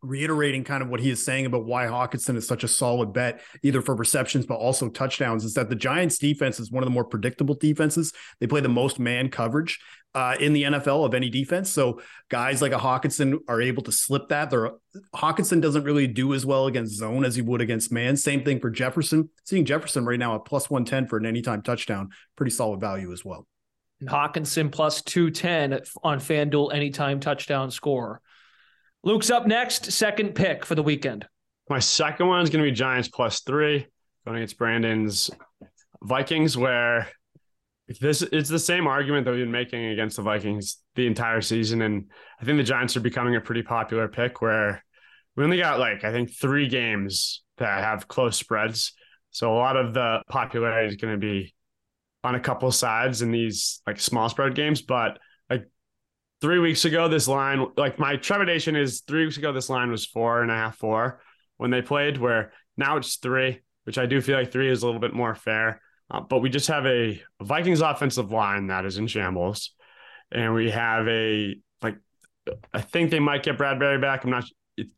[0.02, 3.42] reiterating kind of what he is saying about why Hockenson is such a solid bet,
[3.64, 6.94] either for receptions but also touchdowns, is that the Giants defense is one of the
[6.94, 8.14] more predictable defenses.
[8.40, 9.80] They play the most man coverage
[10.14, 11.70] uh, in the NFL of any defense.
[11.70, 14.50] So guys like a Hockenson are able to slip that.
[14.50, 14.72] They're,
[15.16, 18.18] Hockenson doesn't really do as well against zone as he would against man.
[18.18, 19.30] Same thing for Jefferson.
[19.44, 23.24] Seeing Jefferson right now at plus 110 for an anytime touchdown, pretty solid value as
[23.24, 23.48] well.
[24.04, 28.22] Hockenson plus 210 on FanDuel anytime touchdown score.
[29.04, 31.28] Luke's up next, second pick for the weekend.
[31.70, 33.88] My second one is going to be Giants plus three
[34.26, 35.30] going against Brandon's
[36.02, 37.08] Vikings, where
[38.02, 41.82] this it's the same argument that we've been making against the Vikings the entire season,
[41.82, 42.10] and
[42.42, 44.42] I think the Giants are becoming a pretty popular pick.
[44.42, 44.84] Where
[45.36, 48.94] we only got like I think three games that have close spreads,
[49.32, 51.54] so a lot of the popularity is going to be
[52.24, 55.20] on a couple sides in these like small spread games, but
[56.42, 60.06] three weeks ago, this line, like my trepidation is three weeks ago, this line was
[60.06, 61.22] four and a half, four
[61.58, 64.86] when they played, where now it's three, which I do feel like three is a
[64.86, 65.82] little bit more fair.
[66.10, 69.72] Uh, but we just have a Vikings offensive line that is in shambles.
[70.32, 71.98] And we have a, like,
[72.74, 74.24] I think they might get Bradbury back.
[74.24, 74.46] I'm not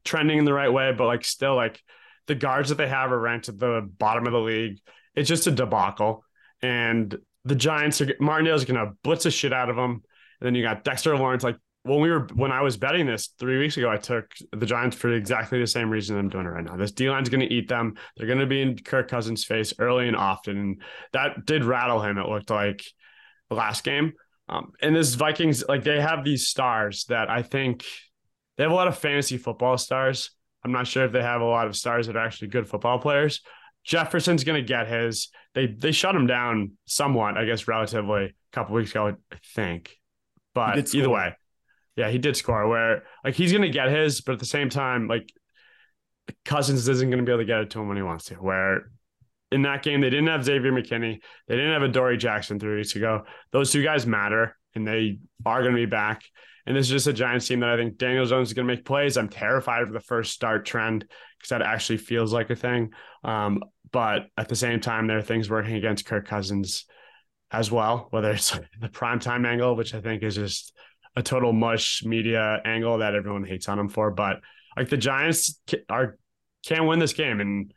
[0.04, 1.82] trending in the right way, but like, still, like,
[2.28, 4.80] the guards that they have are ranked at the bottom of the league.
[5.15, 6.23] It's just a debacle.
[6.62, 10.04] And the Giants are, Martindale's going to blitz the shit out of them.
[10.41, 11.43] Then you got Dexter Lawrence.
[11.43, 14.65] Like when we were when I was betting this three weeks ago, I took the
[14.65, 16.75] Giants for exactly the same reason I'm doing it right now.
[16.75, 17.95] This D line's going to eat them.
[18.17, 20.58] They're going to be in Kirk Cousins' face early and often.
[20.58, 20.82] And
[21.13, 22.17] that did rattle him.
[22.17, 22.84] It looked like
[23.49, 24.13] the last game.
[24.47, 27.86] Um, and this Vikings, like they have these stars that I think
[28.58, 30.32] they have a lot of fantasy football stars.
[30.65, 32.99] I'm not sure if they have a lot of stars that are actually good football
[32.99, 33.41] players.
[33.86, 35.30] Jefferson's going to get his.
[35.54, 39.95] They they shut him down somewhat, I guess, relatively a couple weeks ago, I think.
[40.76, 41.36] But either way,
[41.95, 42.67] yeah, he did score.
[42.67, 45.32] Where like he's gonna get his, but at the same time, like
[46.45, 48.36] Cousins isn't gonna be able to get it to him when he wants to.
[48.36, 48.91] Where
[49.52, 52.95] in that game they didn't have Xavier McKinney, they didn't have Adoree Jackson three weeks
[52.95, 53.24] ago.
[53.52, 56.24] Those two guys matter, and they are gonna be back.
[56.65, 58.76] And this is just a Giants team that I think Daniel Jones is going to
[58.76, 59.17] make plays.
[59.17, 62.91] I'm terrified of the first start trend because that actually feels like a thing.
[63.24, 66.86] Um, but at the same time, there are things working against Kirk Cousins
[67.52, 70.74] as well, whether it's the prime time angle, which I think is just
[71.16, 74.12] a total mush media angle that everyone hates on them for.
[74.12, 74.42] But
[74.78, 75.60] like the Giants
[75.90, 76.18] are
[76.66, 77.74] can't win this game, and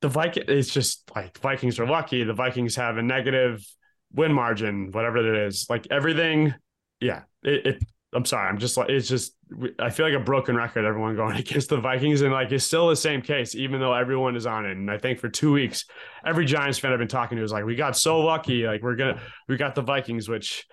[0.00, 2.24] the Viking it's just like Vikings are lucky.
[2.24, 3.64] The Vikings have a negative
[4.12, 5.66] win margin, whatever it is.
[5.68, 6.54] Like everything,
[7.00, 7.82] yeah, it, it
[8.14, 8.48] I'm sorry.
[8.48, 9.34] I'm just like it's just
[9.78, 10.84] I feel like a broken record.
[10.84, 14.36] Everyone going against the Vikings, and like it's still the same case, even though everyone
[14.36, 14.72] is on it.
[14.72, 15.84] And I think for two weeks,
[16.24, 18.66] every Giants fan I've been talking to is like, "We got so lucky.
[18.66, 20.66] Like we're gonna we got the Vikings." Which,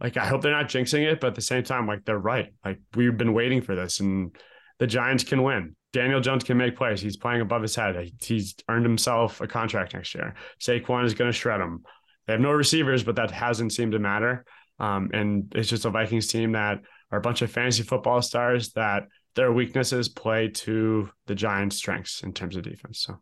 [0.00, 2.52] like, I hope they're not jinxing it, but at the same time, like they're right.
[2.64, 4.36] Like we've been waiting for this, and
[4.78, 5.76] the Giants can win.
[5.92, 7.00] Daniel Jones can make plays.
[7.00, 8.10] He's playing above his head.
[8.20, 10.34] He's earned himself a contract next year.
[10.58, 11.82] Saquon is going to shred him.
[12.26, 14.44] They have no receivers, but that hasn't seemed to matter.
[14.78, 16.80] Um, and it's just a Vikings team that
[17.12, 19.04] are a bunch of fantasy football stars that
[19.36, 23.00] their weaknesses play to the Giants' strengths in terms of defense.
[23.00, 23.20] So,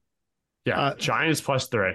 [0.64, 1.94] yeah, uh, Giants plus three.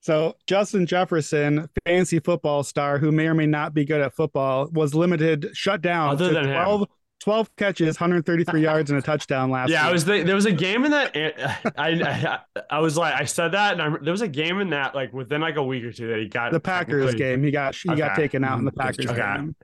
[0.00, 4.68] So Justin Jefferson, fantasy football star who may or may not be good at football,
[4.72, 6.88] was limited, shut down Other to 12,
[7.20, 9.70] 12 catches, 133 yards, and a touchdown last.
[9.70, 9.88] Yeah, week.
[9.88, 11.16] I was the, there was a game in that.
[11.76, 12.38] I, I
[12.70, 15.12] I was like I said that, and I, there was a game in that like
[15.12, 17.42] within like a week or two that he got the Packers game.
[17.42, 17.98] He got he okay.
[17.98, 19.16] got taken out in the Packers okay.
[19.16, 19.56] game.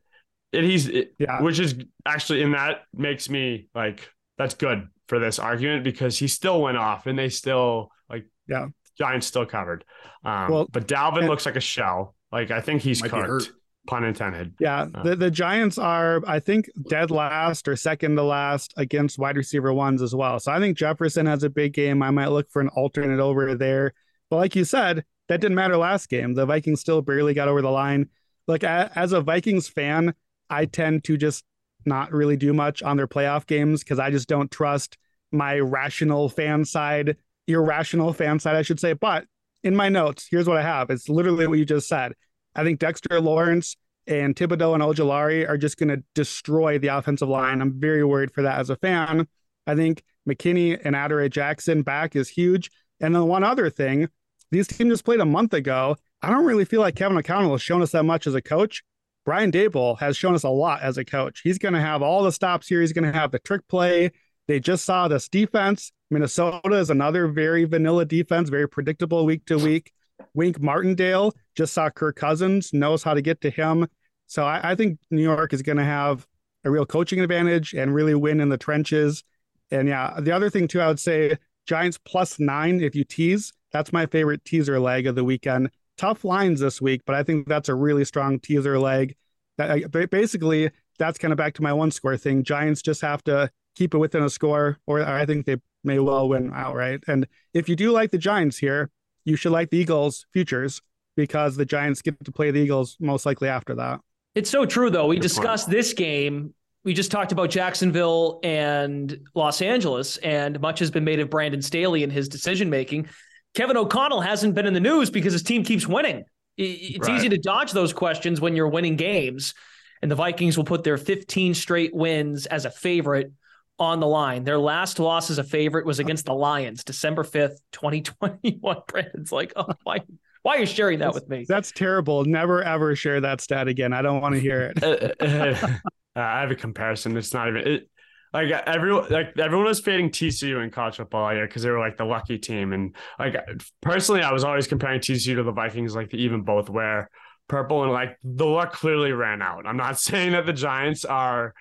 [0.54, 0.88] And he's
[1.18, 1.42] Yeah.
[1.42, 1.74] which is
[2.06, 6.76] actually and that makes me like that's good for this argument because he still went
[6.76, 8.68] off and they still like Yeah.
[8.98, 9.84] Giants still covered.
[10.24, 12.14] Um, Well, but Dalvin and- looks like a shell.
[12.32, 13.10] Like I think he's hurt.
[13.42, 13.52] cooked.
[13.86, 14.54] Pun intended.
[14.58, 15.02] Yeah, Uh.
[15.02, 19.74] the, the Giants are, I think, dead last or second to last against wide receiver
[19.74, 20.40] ones as well.
[20.40, 22.02] So I think Jefferson has a big game.
[22.02, 23.92] I might look for an alternate over there.
[24.30, 26.32] But like you said, that didn't matter last game.
[26.32, 28.08] The Vikings still barely got over the line.
[28.48, 30.14] Like as a Vikings fan,
[30.54, 31.44] I tend to just
[31.84, 34.96] not really do much on their playoff games because I just don't trust
[35.32, 38.92] my rational fan side, irrational fan side, I should say.
[38.92, 39.26] But
[39.62, 40.90] in my notes, here's what I have.
[40.90, 42.12] It's literally what you just said.
[42.54, 47.28] I think Dexter Lawrence and Thibodeaux and Ojulari are just going to destroy the offensive
[47.28, 47.60] line.
[47.60, 49.26] I'm very worried for that as a fan.
[49.66, 52.70] I think McKinney and Adoree Jackson back is huge.
[53.00, 54.08] And then one other thing,
[54.50, 55.96] these teams just played a month ago.
[56.22, 58.82] I don't really feel like Kevin O'Connell has shown us that much as a coach.
[59.24, 61.40] Brian Daboll has shown us a lot as a coach.
[61.42, 62.80] He's going to have all the stops here.
[62.80, 64.10] He's going to have the trick play.
[64.46, 65.92] They just saw this defense.
[66.10, 69.92] Minnesota is another very vanilla defense, very predictable week to week.
[70.34, 73.88] Wink Martindale just saw Kirk Cousins, knows how to get to him.
[74.26, 76.26] So I, I think New York is going to have
[76.64, 79.24] a real coaching advantage and really win in the trenches.
[79.70, 83.52] And yeah, the other thing too, I would say Giants plus nine if you tease.
[83.72, 85.70] That's my favorite teaser leg of the weekend.
[85.96, 89.14] Tough lines this week, but I think that's a really strong teaser leg.
[89.58, 92.42] That basically that's kind of back to my one score thing.
[92.42, 96.28] Giants just have to keep it within a score, or I think they may well
[96.28, 97.04] win outright.
[97.06, 98.90] And if you do like the Giants here,
[99.24, 100.82] you should like the Eagles futures
[101.16, 104.00] because the Giants get to play the Eagles most likely after that.
[104.34, 105.06] It's so true, though.
[105.06, 105.22] We Good point.
[105.22, 106.54] discussed this game.
[106.82, 111.62] We just talked about Jacksonville and Los Angeles, and much has been made of Brandon
[111.62, 113.08] Staley and his decision making.
[113.54, 116.24] Kevin O'Connell hasn't been in the news because his team keeps winning.
[116.56, 117.16] It's Right.
[117.16, 119.54] easy to dodge those questions when you're winning games,
[120.02, 123.32] and the Vikings will put their 15 straight wins as a favorite
[123.78, 124.44] on the line.
[124.44, 128.76] Their last loss as a favorite was against the Lions, December 5th, 2021.
[128.88, 130.00] Brandon's like, oh, why,
[130.42, 131.44] why are you sharing that with me?
[131.48, 132.24] That's terrible.
[132.24, 133.92] Never ever share that stat again.
[133.92, 134.82] I don't want to hear it.
[134.82, 135.76] Uh, uh,
[136.14, 137.16] I have a comparison.
[137.16, 137.88] It's not even it,
[138.34, 141.96] like everyone like everyone was fading TCU in college football here because they were like
[141.96, 142.72] the lucky team.
[142.72, 143.36] And like
[143.80, 147.08] personally, I was always comparing TCU to the Vikings, like the even both wear
[147.46, 149.66] purple and like the luck clearly ran out.
[149.66, 151.54] I'm not saying that the Giants are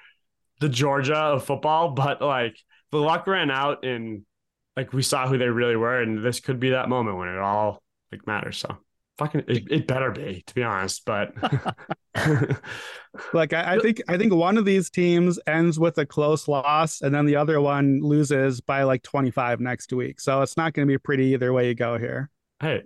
[0.62, 2.57] the Georgia of football, but like
[2.91, 4.25] the luck ran out and
[4.75, 7.38] like we saw who they really were, and this could be that moment when it
[7.38, 8.57] all like matters.
[8.57, 8.77] So
[9.17, 11.04] fucking it, it better be, to be honest.
[11.06, 11.34] But
[13.32, 17.02] Like I, I think I think one of these teams ends with a close loss,
[17.02, 20.19] and then the other one loses by like 25 next week.
[20.19, 22.30] So it's not going to be pretty either way you go here.
[22.60, 22.84] hey,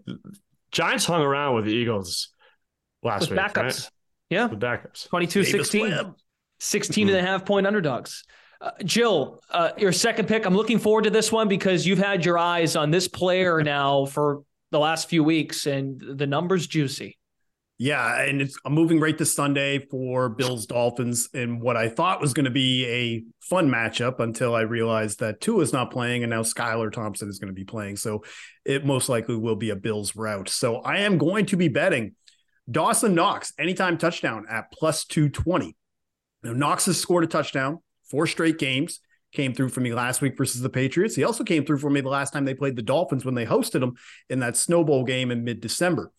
[0.72, 2.30] Giants hung around with the Eagles
[3.04, 3.64] last With week, backups.
[3.64, 3.90] right?
[4.30, 4.46] Yeah.
[4.48, 5.08] With backups.
[5.08, 5.82] 22 Davis 16.
[5.90, 6.16] Webb.
[6.60, 8.26] 16 and a half point underdogs.
[8.60, 10.46] Uh, Gilles, uh, your second pick.
[10.46, 14.06] I'm looking forward to this one because you've had your eyes on this player now
[14.06, 17.18] for the last few weeks, and the numbers juicy.
[17.80, 22.20] Yeah, and it's I'm moving right to Sunday for Bills Dolphins in what I thought
[22.20, 26.32] was going to be a fun matchup until I realized that Tua's not playing and
[26.32, 27.98] now Skylar Thompson is going to be playing.
[27.98, 28.24] So
[28.66, 30.50] it most likely will be a Bills route.
[30.50, 32.16] So I am going to be betting
[32.70, 35.76] Dawson Knox anytime touchdown at plus 220.
[36.42, 37.78] Now Knox has scored a touchdown,
[38.10, 39.02] four straight games.
[39.34, 41.16] Came through for me last week versus the Patriots.
[41.16, 43.46] He also came through for me the last time they played the Dolphins when they
[43.46, 43.96] hosted them
[44.30, 46.12] in that snowball game in mid-December.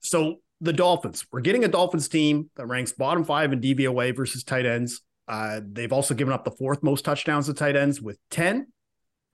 [0.00, 4.42] So the Dolphins, we're getting a Dolphins team that ranks bottom five in DVOA versus
[4.42, 5.00] tight ends.
[5.28, 8.66] Uh, they've also given up the fourth most touchdowns to tight ends with 10.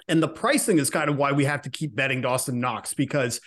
[0.08, 3.40] And the pricing is kind of why we have to keep betting Dawson Knox because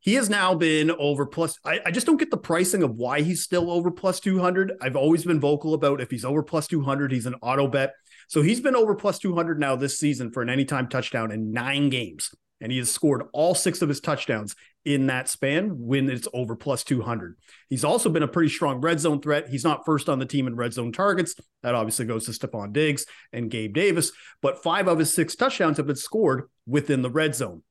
[0.00, 1.58] he has now been over plus.
[1.64, 4.72] I, I just don't get the pricing of why he's still over plus 200.
[4.82, 7.94] I've always been vocal about if he's over plus 200, he's an auto bet.
[8.28, 11.90] So he's been over plus 200 now this season for an anytime touchdown in nine
[11.90, 12.34] games.
[12.60, 16.56] And he has scored all six of his touchdowns in that span when it's over
[16.56, 17.36] plus 200.
[17.68, 19.48] He's also been a pretty strong red zone threat.
[19.48, 21.34] He's not first on the team in red zone targets.
[21.62, 25.78] That obviously goes to Stefon Diggs and Gabe Davis, but five of his six touchdowns
[25.78, 27.62] have been scored within the red zone.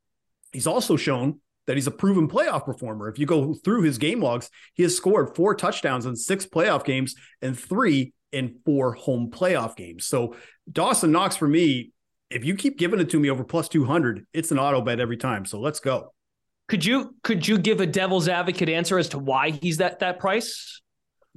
[0.51, 3.07] He's also shown that he's a proven playoff performer.
[3.07, 6.83] If you go through his game logs, he has scored four touchdowns in six playoff
[6.83, 10.05] games and three in four home playoff games.
[10.05, 10.35] So
[10.71, 11.91] Dawson Knox for me,
[12.29, 15.17] if you keep giving it to me over plus 200, it's an auto bet every
[15.17, 15.45] time.
[15.45, 16.13] So let's go.
[16.67, 20.19] Could you could you give a devil's advocate answer as to why he's that that
[20.19, 20.81] price?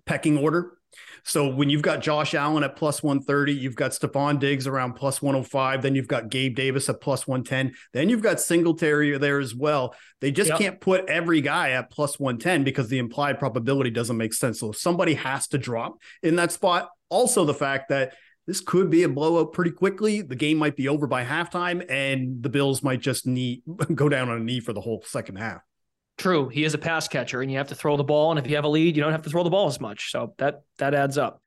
[0.06, 0.78] Pecking order.
[1.26, 5.20] So when you've got Josh Allen at plus 130, you've got Stefon Diggs around plus
[5.20, 9.52] 105, then you've got Gabe Davis at plus 110, then you've got Singletary there as
[9.52, 9.96] well.
[10.20, 10.58] They just yep.
[10.60, 14.60] can't put every guy at plus 110 because the implied probability doesn't make sense.
[14.60, 16.90] So somebody has to drop in that spot.
[17.08, 18.14] Also, the fact that
[18.46, 20.22] this could be a blowout pretty quickly.
[20.22, 23.62] The game might be over by halftime, and the Bills might just knee
[23.94, 25.62] go down on a knee for the whole second half.
[26.18, 28.30] True, he is a pass catcher, and you have to throw the ball.
[28.30, 30.10] And if you have a lead, you don't have to throw the ball as much.
[30.10, 31.42] So that that adds up.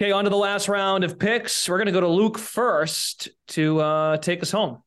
[0.00, 1.68] Okay, on to the last round of picks.
[1.68, 4.82] We're going to go to Luke first to uh, take us home.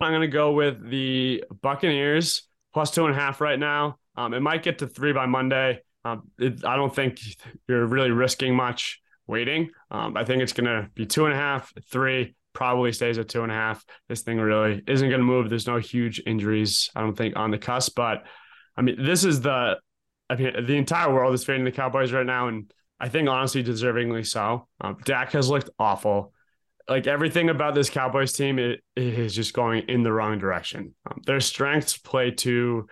[0.00, 2.42] I'm going to go with the Buccaneers
[2.74, 3.98] plus two and a half right now.
[4.16, 5.80] Um, it might get to three by Monday.
[6.04, 7.20] Um, it, I don't think
[7.68, 9.70] you're really risking much waiting.
[9.90, 13.28] Um, I think it's going to be two and a half, three, probably stays at
[13.28, 13.84] two and a half.
[14.08, 15.48] This thing really isn't going to move.
[15.48, 17.94] There's no huge injuries, I don't think, on the cusp.
[17.94, 18.24] But
[18.76, 19.76] I mean, this is the,
[20.30, 22.48] I mean, the entire world is fading the Cowboys right now.
[22.48, 24.68] And I think honestly, deservingly so.
[24.80, 26.32] Um, Dak has looked awful.
[26.88, 30.94] Like everything about this Cowboys team it, it is just going in the wrong direction.
[31.08, 32.86] Um, their strengths play to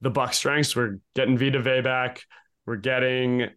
[0.00, 0.74] the Buck strengths.
[0.74, 2.22] We're getting Vita Vea back.
[2.66, 3.48] We're getting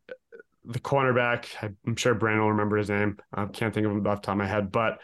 [0.63, 1.47] the cornerback.
[1.85, 3.17] I'm sure Brandon will remember his name.
[3.33, 4.99] I can't think of him off the top of my head, but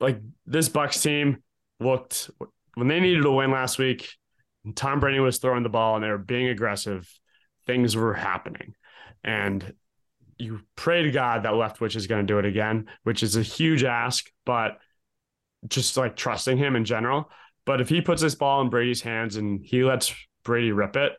[0.00, 1.42] like this Bucs team
[1.80, 2.30] looked
[2.74, 4.08] when they needed a win last week.
[4.74, 7.08] Tom Brady was throwing the ball and they were being aggressive.
[7.66, 8.74] Things were happening,
[9.22, 9.74] and
[10.38, 13.42] you pray to God that Leftwich is going to do it again, which is a
[13.42, 14.78] huge ask, but
[15.68, 17.30] just like trusting him in general.
[17.64, 21.12] But if he puts this ball in Brady's hands and he lets Brady rip it,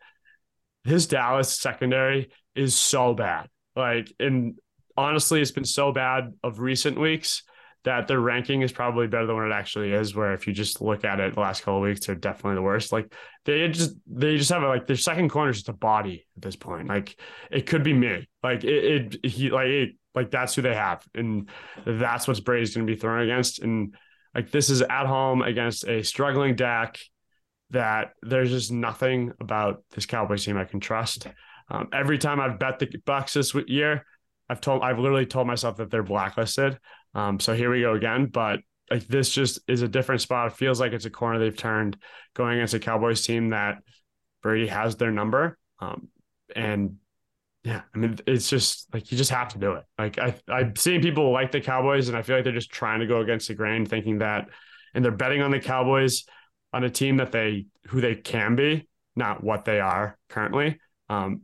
[0.84, 3.50] his Dallas secondary is so bad.
[3.76, 4.60] Like, and
[4.96, 7.44] honestly, it's been so bad of recent weeks
[7.86, 10.16] that their ranking is probably better than what it actually is.
[10.16, 12.64] Where if you just look at it the last couple of weeks, they're definitely the
[12.64, 12.92] worst.
[12.92, 13.14] Like
[13.46, 16.42] they just they just have a, like their second corner is just a body at
[16.42, 16.88] this point.
[16.88, 17.20] Like
[17.52, 18.28] it could be me.
[18.44, 21.50] Like it, it he like it, like that's who they have, and
[21.86, 23.60] that's what Brady's going to be thrown against.
[23.60, 23.96] And
[24.34, 27.00] like this is at home against a struggling Dak.
[27.72, 31.28] That there's just nothing about this Cowboys team I can trust.
[31.70, 34.06] Um, every time I've bet the Bucs this year,
[34.50, 36.78] I've told I've literally told myself that they're blacklisted.
[37.16, 38.28] Um, so here we go again.
[38.28, 38.60] But
[38.92, 40.52] like this just is a different spot.
[40.52, 41.98] It feels like it's a corner they've turned
[42.36, 43.80] going against a Cowboys team that
[44.44, 45.58] Brady has their number.
[45.80, 46.10] Um,
[46.56, 46.98] and
[47.64, 49.86] yeah, I mean it's just like you just have to do it.
[49.98, 53.00] Like I I've seen people like the Cowboys, and I feel like they're just trying
[53.00, 54.50] to go against the grain, thinking that,
[54.94, 56.26] and they're betting on the Cowboys
[56.74, 60.80] on a team that they who they can be, not what they are currently.
[61.10, 61.42] Um,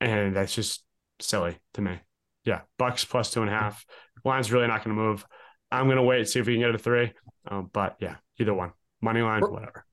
[0.00, 0.82] and that's just
[1.20, 2.00] silly to me.
[2.44, 3.84] Yeah, Bucs plus two and a half.
[4.24, 5.24] Line's really not going to move.
[5.70, 7.12] I'm going to wait see if we can get it a three.
[7.50, 9.84] Um, but yeah, either one, money line, whatever.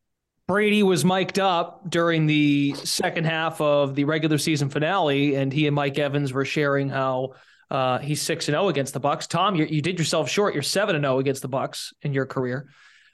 [0.48, 5.66] Brady was mic'd up during the second half of the regular season finale, and he
[5.66, 7.36] and Mike Evans were sharing how
[7.70, 9.28] uh, he's six and zero oh against the Bucs.
[9.28, 10.54] Tom, you, you did yourself short.
[10.54, 12.70] You're seven and zero oh against the Bucs in your career.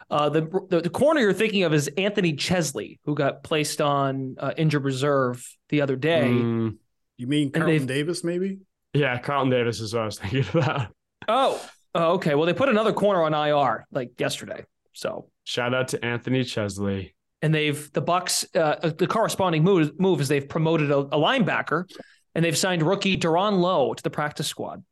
[0.10, 4.38] Uh, the, the, the corner you're thinking of is Anthony Chesley, who got placed on
[4.40, 6.30] uh, injured reserve the other day.
[6.32, 6.78] Mm.
[7.18, 8.60] You mean Carlton Davis, maybe?
[8.94, 10.88] Yeah, Carlton Davis is what I was thinking about.
[11.28, 12.36] Oh, oh, okay.
[12.36, 14.66] Well, they put another corner on IR like yesterday.
[14.94, 17.16] So shout out to Anthony Chesley.
[17.42, 18.46] And they've the Bucs.
[18.56, 21.84] Uh, the corresponding move move is they've promoted a, a linebacker,
[22.34, 24.84] and they've signed rookie Daron Lowe to the practice squad.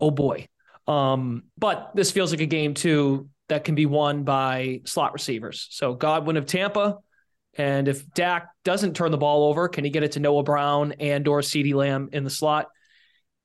[0.00, 0.48] Oh boy.
[0.88, 5.68] Um, but this feels like a game too that can be won by slot receivers.
[5.70, 6.98] So Godwin of Tampa,
[7.54, 10.92] and if Dak doesn't turn the ball over, can he get it to Noah Brown
[10.98, 12.68] and or CeeDee Lamb in the slot?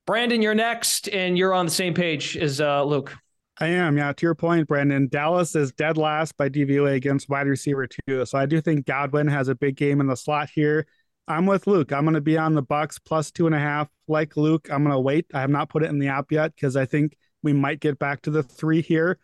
[0.08, 3.14] Brandon, you're next, and you're on the same page as uh, Luke.
[3.60, 4.14] I am, yeah.
[4.14, 8.26] To your point, Brandon, Dallas is dead last by DVOA against wide receiver too.
[8.26, 10.88] So I do think Godwin has a big game in the slot here.
[11.28, 11.92] I'm with Luke.
[11.92, 13.90] I'm going to be on the Bucs plus two and a half.
[14.08, 15.26] Like Luke, I'm going to wait.
[15.34, 18.00] I have not put it in the app yet because I think we might get
[18.00, 19.20] back to the three here.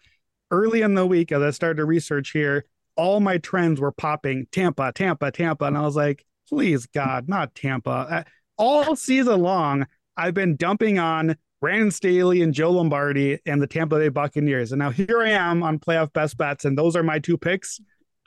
[0.52, 2.66] Early in the week, as I started to research here,
[2.98, 5.64] all my trends were popping Tampa, Tampa, Tampa.
[5.64, 8.26] And I was like, please, God, not Tampa.
[8.58, 9.86] All season long,
[10.18, 14.72] I've been dumping on Brandon Staley and Joe Lombardi and the Tampa Bay Buccaneers.
[14.72, 17.80] And now here I am on playoff best bets, and those are my two picks.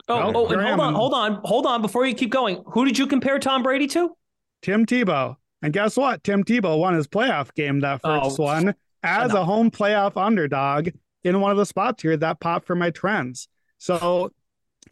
[0.09, 1.83] Oh, well, oh and hold on, hold on, hold on.
[1.83, 4.17] Before you keep going, who did you compare Tom Brady to?
[4.63, 5.37] Tim Tebow.
[5.63, 6.23] And guess what?
[6.23, 10.17] Tim Tebow won his playoff game that oh, first oh, one as a home playoff
[10.17, 10.89] underdog
[11.25, 13.49] in one of the spots here that popped for my trends.
[13.79, 14.33] So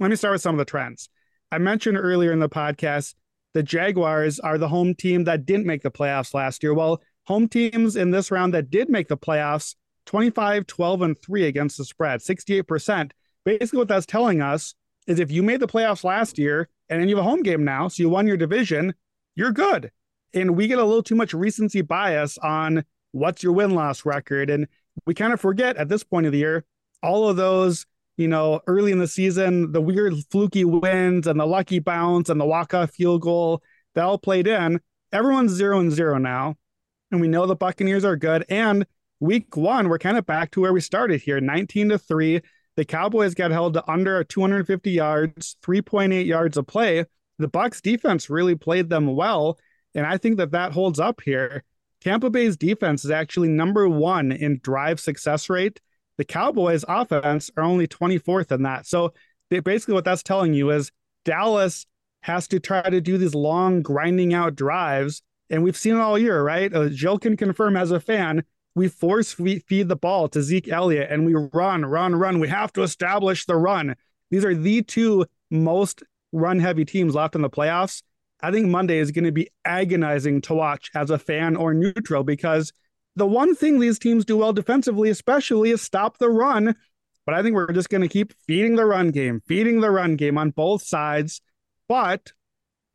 [0.01, 1.09] let me start with some of the trends.
[1.51, 3.14] I mentioned earlier in the podcast
[3.55, 6.75] the Jaguars are the home team that didn't make the playoffs last year.
[6.75, 9.77] Well, home teams in this round that did make the playoffs
[10.07, 13.13] 25, 12, and 3 against the spread, 68%.
[13.45, 14.75] Basically, what that's telling us
[15.07, 17.65] is if you made the playoffs last year and then you have a home game
[17.65, 18.95] now, so you won your division,
[19.35, 19.91] you're good.
[20.35, 24.51] And we get a little too much recency bias on what's your win loss record.
[24.51, 24.67] And
[25.07, 26.65] we kind of forget at this point of the year,
[27.03, 27.87] all of those,
[28.17, 32.41] you know, early in the season, the weird fluky wins and the lucky bounce and
[32.41, 33.62] the walk off field goal
[33.95, 34.81] that all played in.
[35.12, 36.57] Everyone's zero and zero now.
[37.11, 38.45] And we know the Buccaneers are good.
[38.49, 38.87] And
[39.21, 42.41] week one, we're kind of back to where we started here 19 to 3.
[42.77, 47.05] The Cowboys got held to under 250 yards, 3.8 yards of play.
[47.39, 49.59] The Bucs defense really played them well,
[49.95, 51.65] and I think that that holds up here.
[52.01, 55.81] Tampa Bay's defense is actually number one in drive success rate.
[56.17, 58.87] The Cowboys' offense are only 24th in that.
[58.87, 59.12] So
[59.51, 60.93] they, basically, what that's telling you is
[61.25, 61.87] Dallas
[62.23, 65.23] has to try to do these long, grinding out drives.
[65.51, 66.73] And we've seen it all year, right?
[66.73, 68.45] Uh, Gilles can confirm as a fan,
[68.75, 72.41] we force feed the ball to Zeke Elliott and we run, run, run.
[72.41, 73.95] We have to establish the run.
[74.31, 76.03] These are the two most
[76.33, 78.03] run heavy teams left in the playoffs.
[78.41, 82.25] I think Monday is going to be agonizing to watch as a fan or neutral
[82.25, 82.73] because
[83.17, 86.75] the one thing these teams do well defensively, especially, is stop the run.
[87.27, 90.17] But I think we're just going to keep feeding the run game, feeding the run
[90.17, 91.41] game on both sides.
[91.89, 92.33] But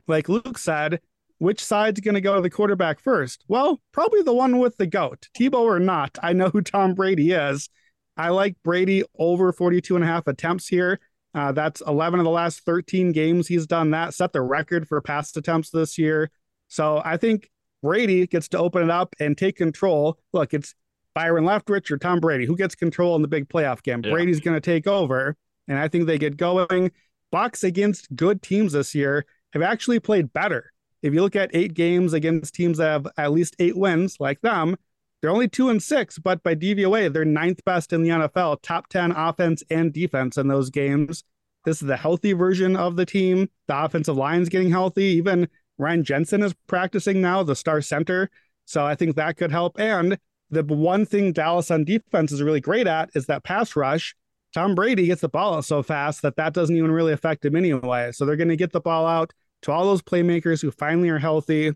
[0.07, 0.99] like Luke said,
[1.39, 3.43] which side's going to go to the quarterback first?
[3.47, 5.30] Well, probably the one with the goat.
[5.38, 7.70] Tebow or not, I know who Tom Brady is.
[8.17, 10.99] I like Brady over 42 and a half attempts here.
[11.34, 14.99] Uh, that's 11 of the last 13 games he's done that, set the record for
[14.99, 16.30] pass attempts this year.
[16.67, 17.49] So I think
[17.82, 20.19] Brady gets to open it up and take control.
[20.34, 20.75] Look, it's
[21.15, 22.45] Byron Leftwich or Tom Brady.
[22.45, 24.01] Who gets control in the big playoff game?
[24.03, 24.11] Yeah.
[24.11, 25.36] Brady's going to take over,
[25.67, 26.91] and I think they get going.
[27.34, 30.71] Bucs against good teams this year have actually played better
[31.01, 34.41] if you look at eight games against teams that have at least eight wins, like
[34.41, 34.75] them,
[35.21, 38.88] they're only two and six, but by DVOA, they're ninth best in the NFL, top
[38.88, 41.23] 10 offense and defense in those games.
[41.65, 43.49] This is the healthy version of the team.
[43.67, 45.05] The offensive line's getting healthy.
[45.05, 45.49] Even
[45.80, 48.30] Ryan Jensen is practicing now, the star center.
[48.65, 49.80] So I think that could help.
[49.80, 50.19] And
[50.51, 54.15] the one thing Dallas on defense is really great at is that pass rush.
[54.53, 57.55] Tom Brady gets the ball out so fast that that doesn't even really affect him
[57.55, 58.11] anyway.
[58.11, 61.19] So they're going to get the ball out to all those playmakers who finally are
[61.19, 61.73] healthy.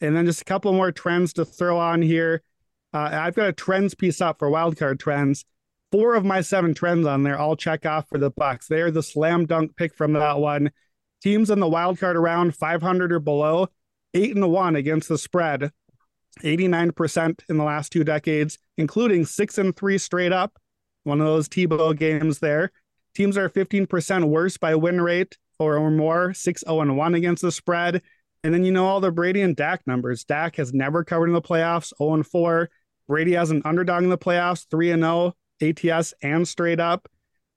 [0.00, 2.42] And then just a couple more trends to throw on here.
[2.92, 5.44] Uh, I've got a trends piece up for wildcard trends.
[5.92, 8.66] Four of my seven trends on there all check off for the Bucs.
[8.66, 10.70] They are the slam dunk pick from that one.
[11.26, 13.66] Teams in the wildcard around 500 or below,
[14.14, 15.72] eight and one against the spread,
[16.44, 20.56] 89% in the last two decades, including six and three straight up.
[21.02, 22.70] One of those Tebow games there.
[23.16, 27.42] Teams are 15% worse by win rate or, or more, 6 0 and 1 against
[27.42, 28.02] the spread.
[28.44, 30.22] And then you know all the Brady and Dak numbers.
[30.22, 32.70] Dak has never covered in the playoffs, 0 and 4.
[33.08, 37.08] Brady has an underdog in the playoffs, 3 and 0, ATS and straight up.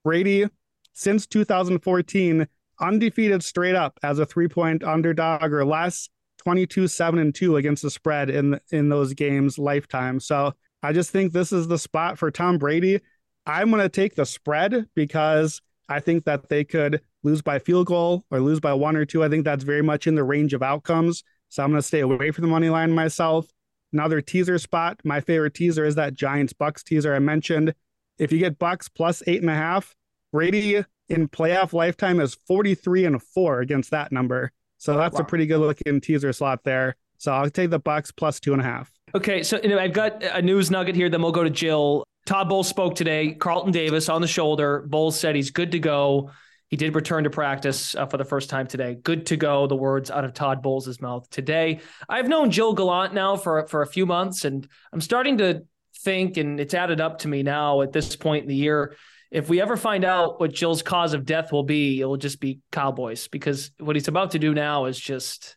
[0.03, 0.47] Brady,
[0.93, 2.47] since 2014,
[2.79, 6.09] undefeated straight up as a three point underdog or less,
[6.39, 10.19] 22 7 and 2 against the spread in in those games lifetime.
[10.19, 13.01] So I just think this is the spot for Tom Brady.
[13.45, 17.87] I'm going to take the spread because I think that they could lose by field
[17.87, 19.23] goal or lose by one or two.
[19.23, 21.23] I think that's very much in the range of outcomes.
[21.49, 23.47] So I'm going to stay away from the money line myself.
[23.91, 24.99] Another teaser spot.
[25.03, 27.73] My favorite teaser is that Giants Bucs teaser I mentioned.
[28.19, 29.95] If you get Bucs plus eight and a half,
[30.31, 34.51] Brady in playoff lifetime is 43 and four against that number.
[34.77, 35.21] So that's wow.
[35.21, 36.95] a pretty good looking teaser slot there.
[37.17, 38.91] So I'll take the Bucs plus two and a half.
[39.13, 41.09] Okay, so you know, I've got a news nugget here.
[41.09, 42.03] Then we'll go to Gilles.
[42.25, 43.33] Todd Bowles spoke today.
[43.33, 44.85] Carlton Davis on the shoulder.
[44.87, 46.31] Bowles said he's good to go.
[46.69, 48.95] He did return to practice uh, for the first time today.
[49.01, 49.65] Good to go.
[49.65, 51.79] The words out of Todd Bowles' mouth today.
[52.07, 55.63] I've known Gilles Gallant now for for a few months, and I'm starting to
[56.03, 58.95] think, and it's added up to me now at this point in the year.
[59.31, 62.39] If we ever find out what Gilles's cause of death will be, it will just
[62.39, 65.55] be Cowboys because what he's about to do now is just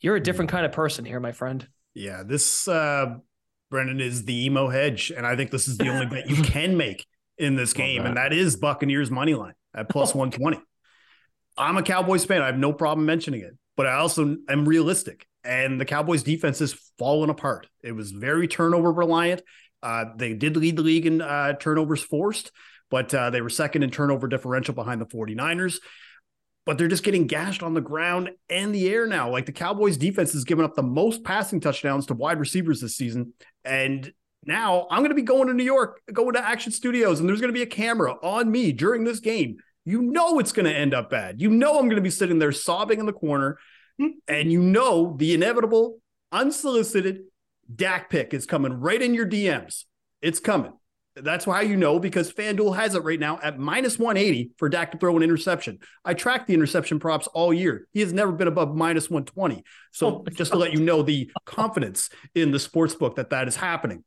[0.00, 1.66] you're a different kind of person here, my friend.
[1.94, 3.16] Yeah, this uh
[3.70, 6.76] Brendon is the emo hedge, and I think this is the only bet you can
[6.76, 7.06] make
[7.38, 10.62] in this game, and that is Buccaneers money line at plus 120.
[11.56, 12.42] I'm a Cowboys fan.
[12.42, 15.26] I have no problem mentioning it, but I also am realistic.
[15.44, 17.66] And the Cowboys defense has fallen apart.
[17.82, 19.42] It was very turnover reliant.
[19.82, 22.50] Uh, they did lead the league in uh, turnovers forced,
[22.90, 25.76] but uh, they were second in turnover differential behind the 49ers.
[26.66, 29.30] But they're just getting gashed on the ground and the air now.
[29.30, 32.96] Like the Cowboys defense has given up the most passing touchdowns to wide receivers this
[32.96, 33.32] season.
[33.64, 34.12] And
[34.44, 37.40] now I'm going to be going to New York, going to Action Studios, and there's
[37.40, 39.56] going to be a camera on me during this game.
[39.84, 41.40] You know it's going to end up bad.
[41.40, 43.58] You know I'm going to be sitting there sobbing in the corner,
[44.28, 45.98] and you know the inevitable,
[46.30, 47.22] unsolicited
[47.74, 49.84] Dak pick is coming right in your DMs.
[50.22, 50.72] It's coming.
[51.22, 54.92] That's why you know because FanDuel has it right now at minus 180 for Dak
[54.92, 55.78] to throw an interception.
[56.04, 57.86] I tracked the interception props all year.
[57.92, 59.62] He has never been above minus 120.
[59.92, 63.48] So oh just to let you know the confidence in the sports book that that
[63.48, 64.04] is happening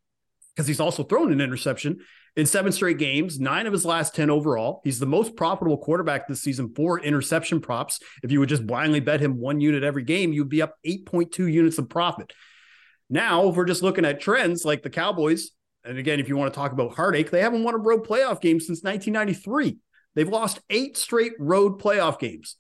[0.55, 1.99] because he's also thrown an interception
[2.35, 4.81] in seven straight games, nine of his last 10 overall.
[4.83, 7.99] He's the most profitable quarterback this season for interception props.
[8.23, 11.51] If you would just blindly bet him one unit every game, you'd be up 8.2
[11.51, 12.33] units of profit.
[13.09, 15.51] Now, if we're just looking at trends like the Cowboys,
[15.85, 18.41] and again, if you want to talk about heartache, they haven't won a road playoff
[18.41, 19.77] game since 1993.
[20.15, 22.55] They've lost eight straight road playoff games.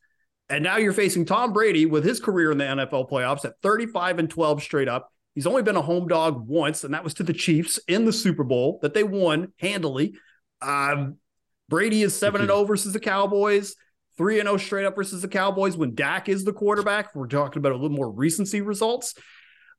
[0.49, 4.19] And now you're facing Tom Brady with his career in the NFL playoffs at 35
[4.19, 5.09] and 12 straight up.
[5.35, 8.13] He's only been a home dog once, and that was to the Chiefs in the
[8.13, 10.15] Super Bowl that they won handily.
[10.61, 11.17] Um,
[11.69, 13.75] Brady is 7 and 0 versus the Cowboys,
[14.17, 17.15] 3 and 0 straight up versus the Cowboys when Dak is the quarterback.
[17.15, 19.15] We're talking about a little more recency results.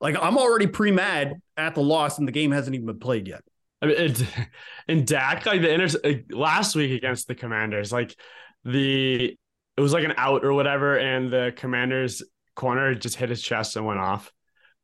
[0.01, 3.43] Like I'm already pre-mad at the loss, and the game hasn't even been played yet.
[3.81, 4.23] I mean, it,
[4.87, 8.15] and Dak, like the inter- last week against the Commanders, like
[8.63, 9.37] the
[9.77, 12.23] it was like an out or whatever, and the Commanders
[12.55, 14.31] corner just hit his chest and went off.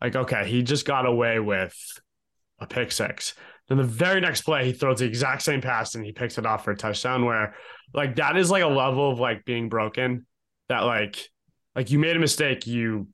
[0.01, 1.75] Like, okay, he just got away with
[2.59, 3.33] a pick six.
[3.69, 6.45] Then the very next play, he throws the exact same pass and he picks it
[6.45, 7.25] off for a touchdown.
[7.25, 7.55] Where
[7.93, 10.25] like that is like a level of like being broken
[10.67, 11.29] that like
[11.75, 13.07] like you made a mistake, you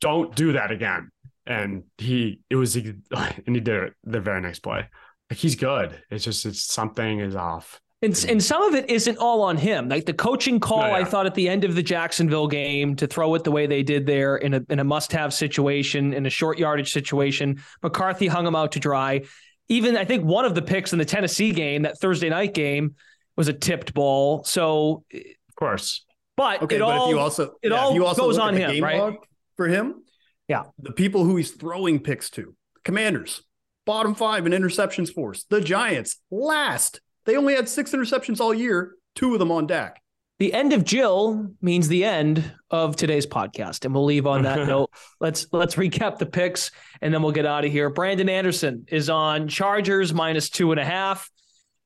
[0.00, 1.10] don't do that again
[1.46, 3.02] and he it was and
[3.46, 4.88] he did it the very next play.
[5.30, 6.00] Like he's good.
[6.10, 7.80] It's just it's something is off.
[8.02, 9.88] And, and some of it isn't all on him.
[9.88, 10.96] Like the coaching call, oh, yeah.
[10.96, 13.82] I thought at the end of the Jacksonville game to throw it the way they
[13.82, 17.62] did there in a in a must have situation, in a short yardage situation.
[17.82, 19.22] McCarthy hung him out to dry.
[19.68, 22.96] Even I think one of the picks in the Tennessee game, that Thursday night game,
[23.36, 24.44] was a tipped ball.
[24.44, 26.04] So of course,
[26.36, 28.54] but okay, it but all, if you also it yeah, all you also goes on
[28.54, 29.14] him, right?
[29.56, 30.03] For him,
[30.48, 30.64] yeah.
[30.78, 33.42] The people who he's throwing picks to Commanders,
[33.86, 35.44] bottom five in interceptions force.
[35.48, 37.00] The Giants, last.
[37.24, 40.00] They only had six interceptions all year, two of them on Dak.
[40.40, 44.66] The end of Gilles means the end of today's podcast, and we'll leave on that
[44.66, 44.90] note.
[45.20, 47.88] Let's let's recap the picks, and then we'll get out of here.
[47.88, 51.30] Brandon Anderson is on Chargers minus two and a half.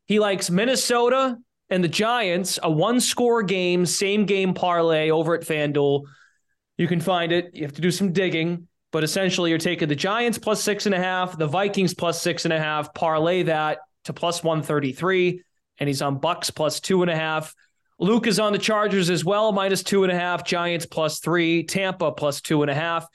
[0.07, 1.37] He likes Minnesota
[1.69, 6.05] and the Giants, a one score game, same game parlay over at FanDuel.
[6.79, 7.51] You can find it.
[7.55, 10.95] You have to do some digging, but essentially you're taking the Giants plus six and
[10.95, 15.43] a half, the Vikings plus six and a half, parlay that to plus 133,
[15.79, 17.55] and he's on Bucs plus two and a half.
[17.99, 21.65] Luke is on the Chargers as well, minus two and a half, Giants plus three,
[21.65, 23.07] Tampa plus two and a half.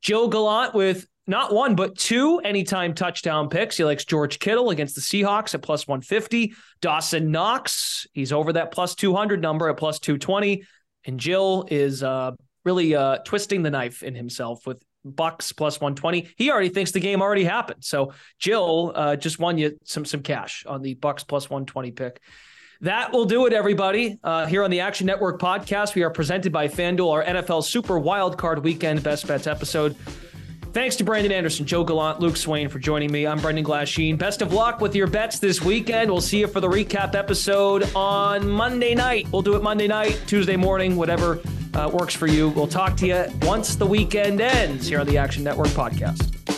[0.00, 3.76] Gilles Gallant with not one, but two anytime touchdown picks.
[3.76, 6.54] He likes George Kittle against the Seahawks at plus 150.
[6.80, 10.62] Dawson Knox, he's over that plus 200 number at plus 220.
[11.04, 12.32] And Gilles is uh,
[12.68, 16.28] really uh, twisting the knife in himself with Bucs plus 120.
[16.36, 17.82] He already thinks the game already happened.
[17.82, 22.20] So Gilles uh, just won you some some cash on the Bucs plus 120 pick.
[22.82, 24.18] That will do it, everybody.
[24.22, 27.94] Uh, here on the Action Network podcast, we are presented by FanDuel, our NFL Super
[27.94, 29.96] Wildcard Weekend Best Bets episode.
[30.72, 33.26] Thanks to Brandon Anderson, Gilles Gallant, Luke Swain for joining me.
[33.26, 34.18] I'm Brendon Glasheen.
[34.18, 36.10] Best of luck with your bets this weekend.
[36.10, 39.26] We'll see you for the recap episode on Monday night.
[39.32, 41.40] We'll do it Monday night, Tuesday morning, whatever
[41.74, 42.50] uh, works for you.
[42.50, 46.57] We'll talk to you once the weekend ends here on the Action Network podcast.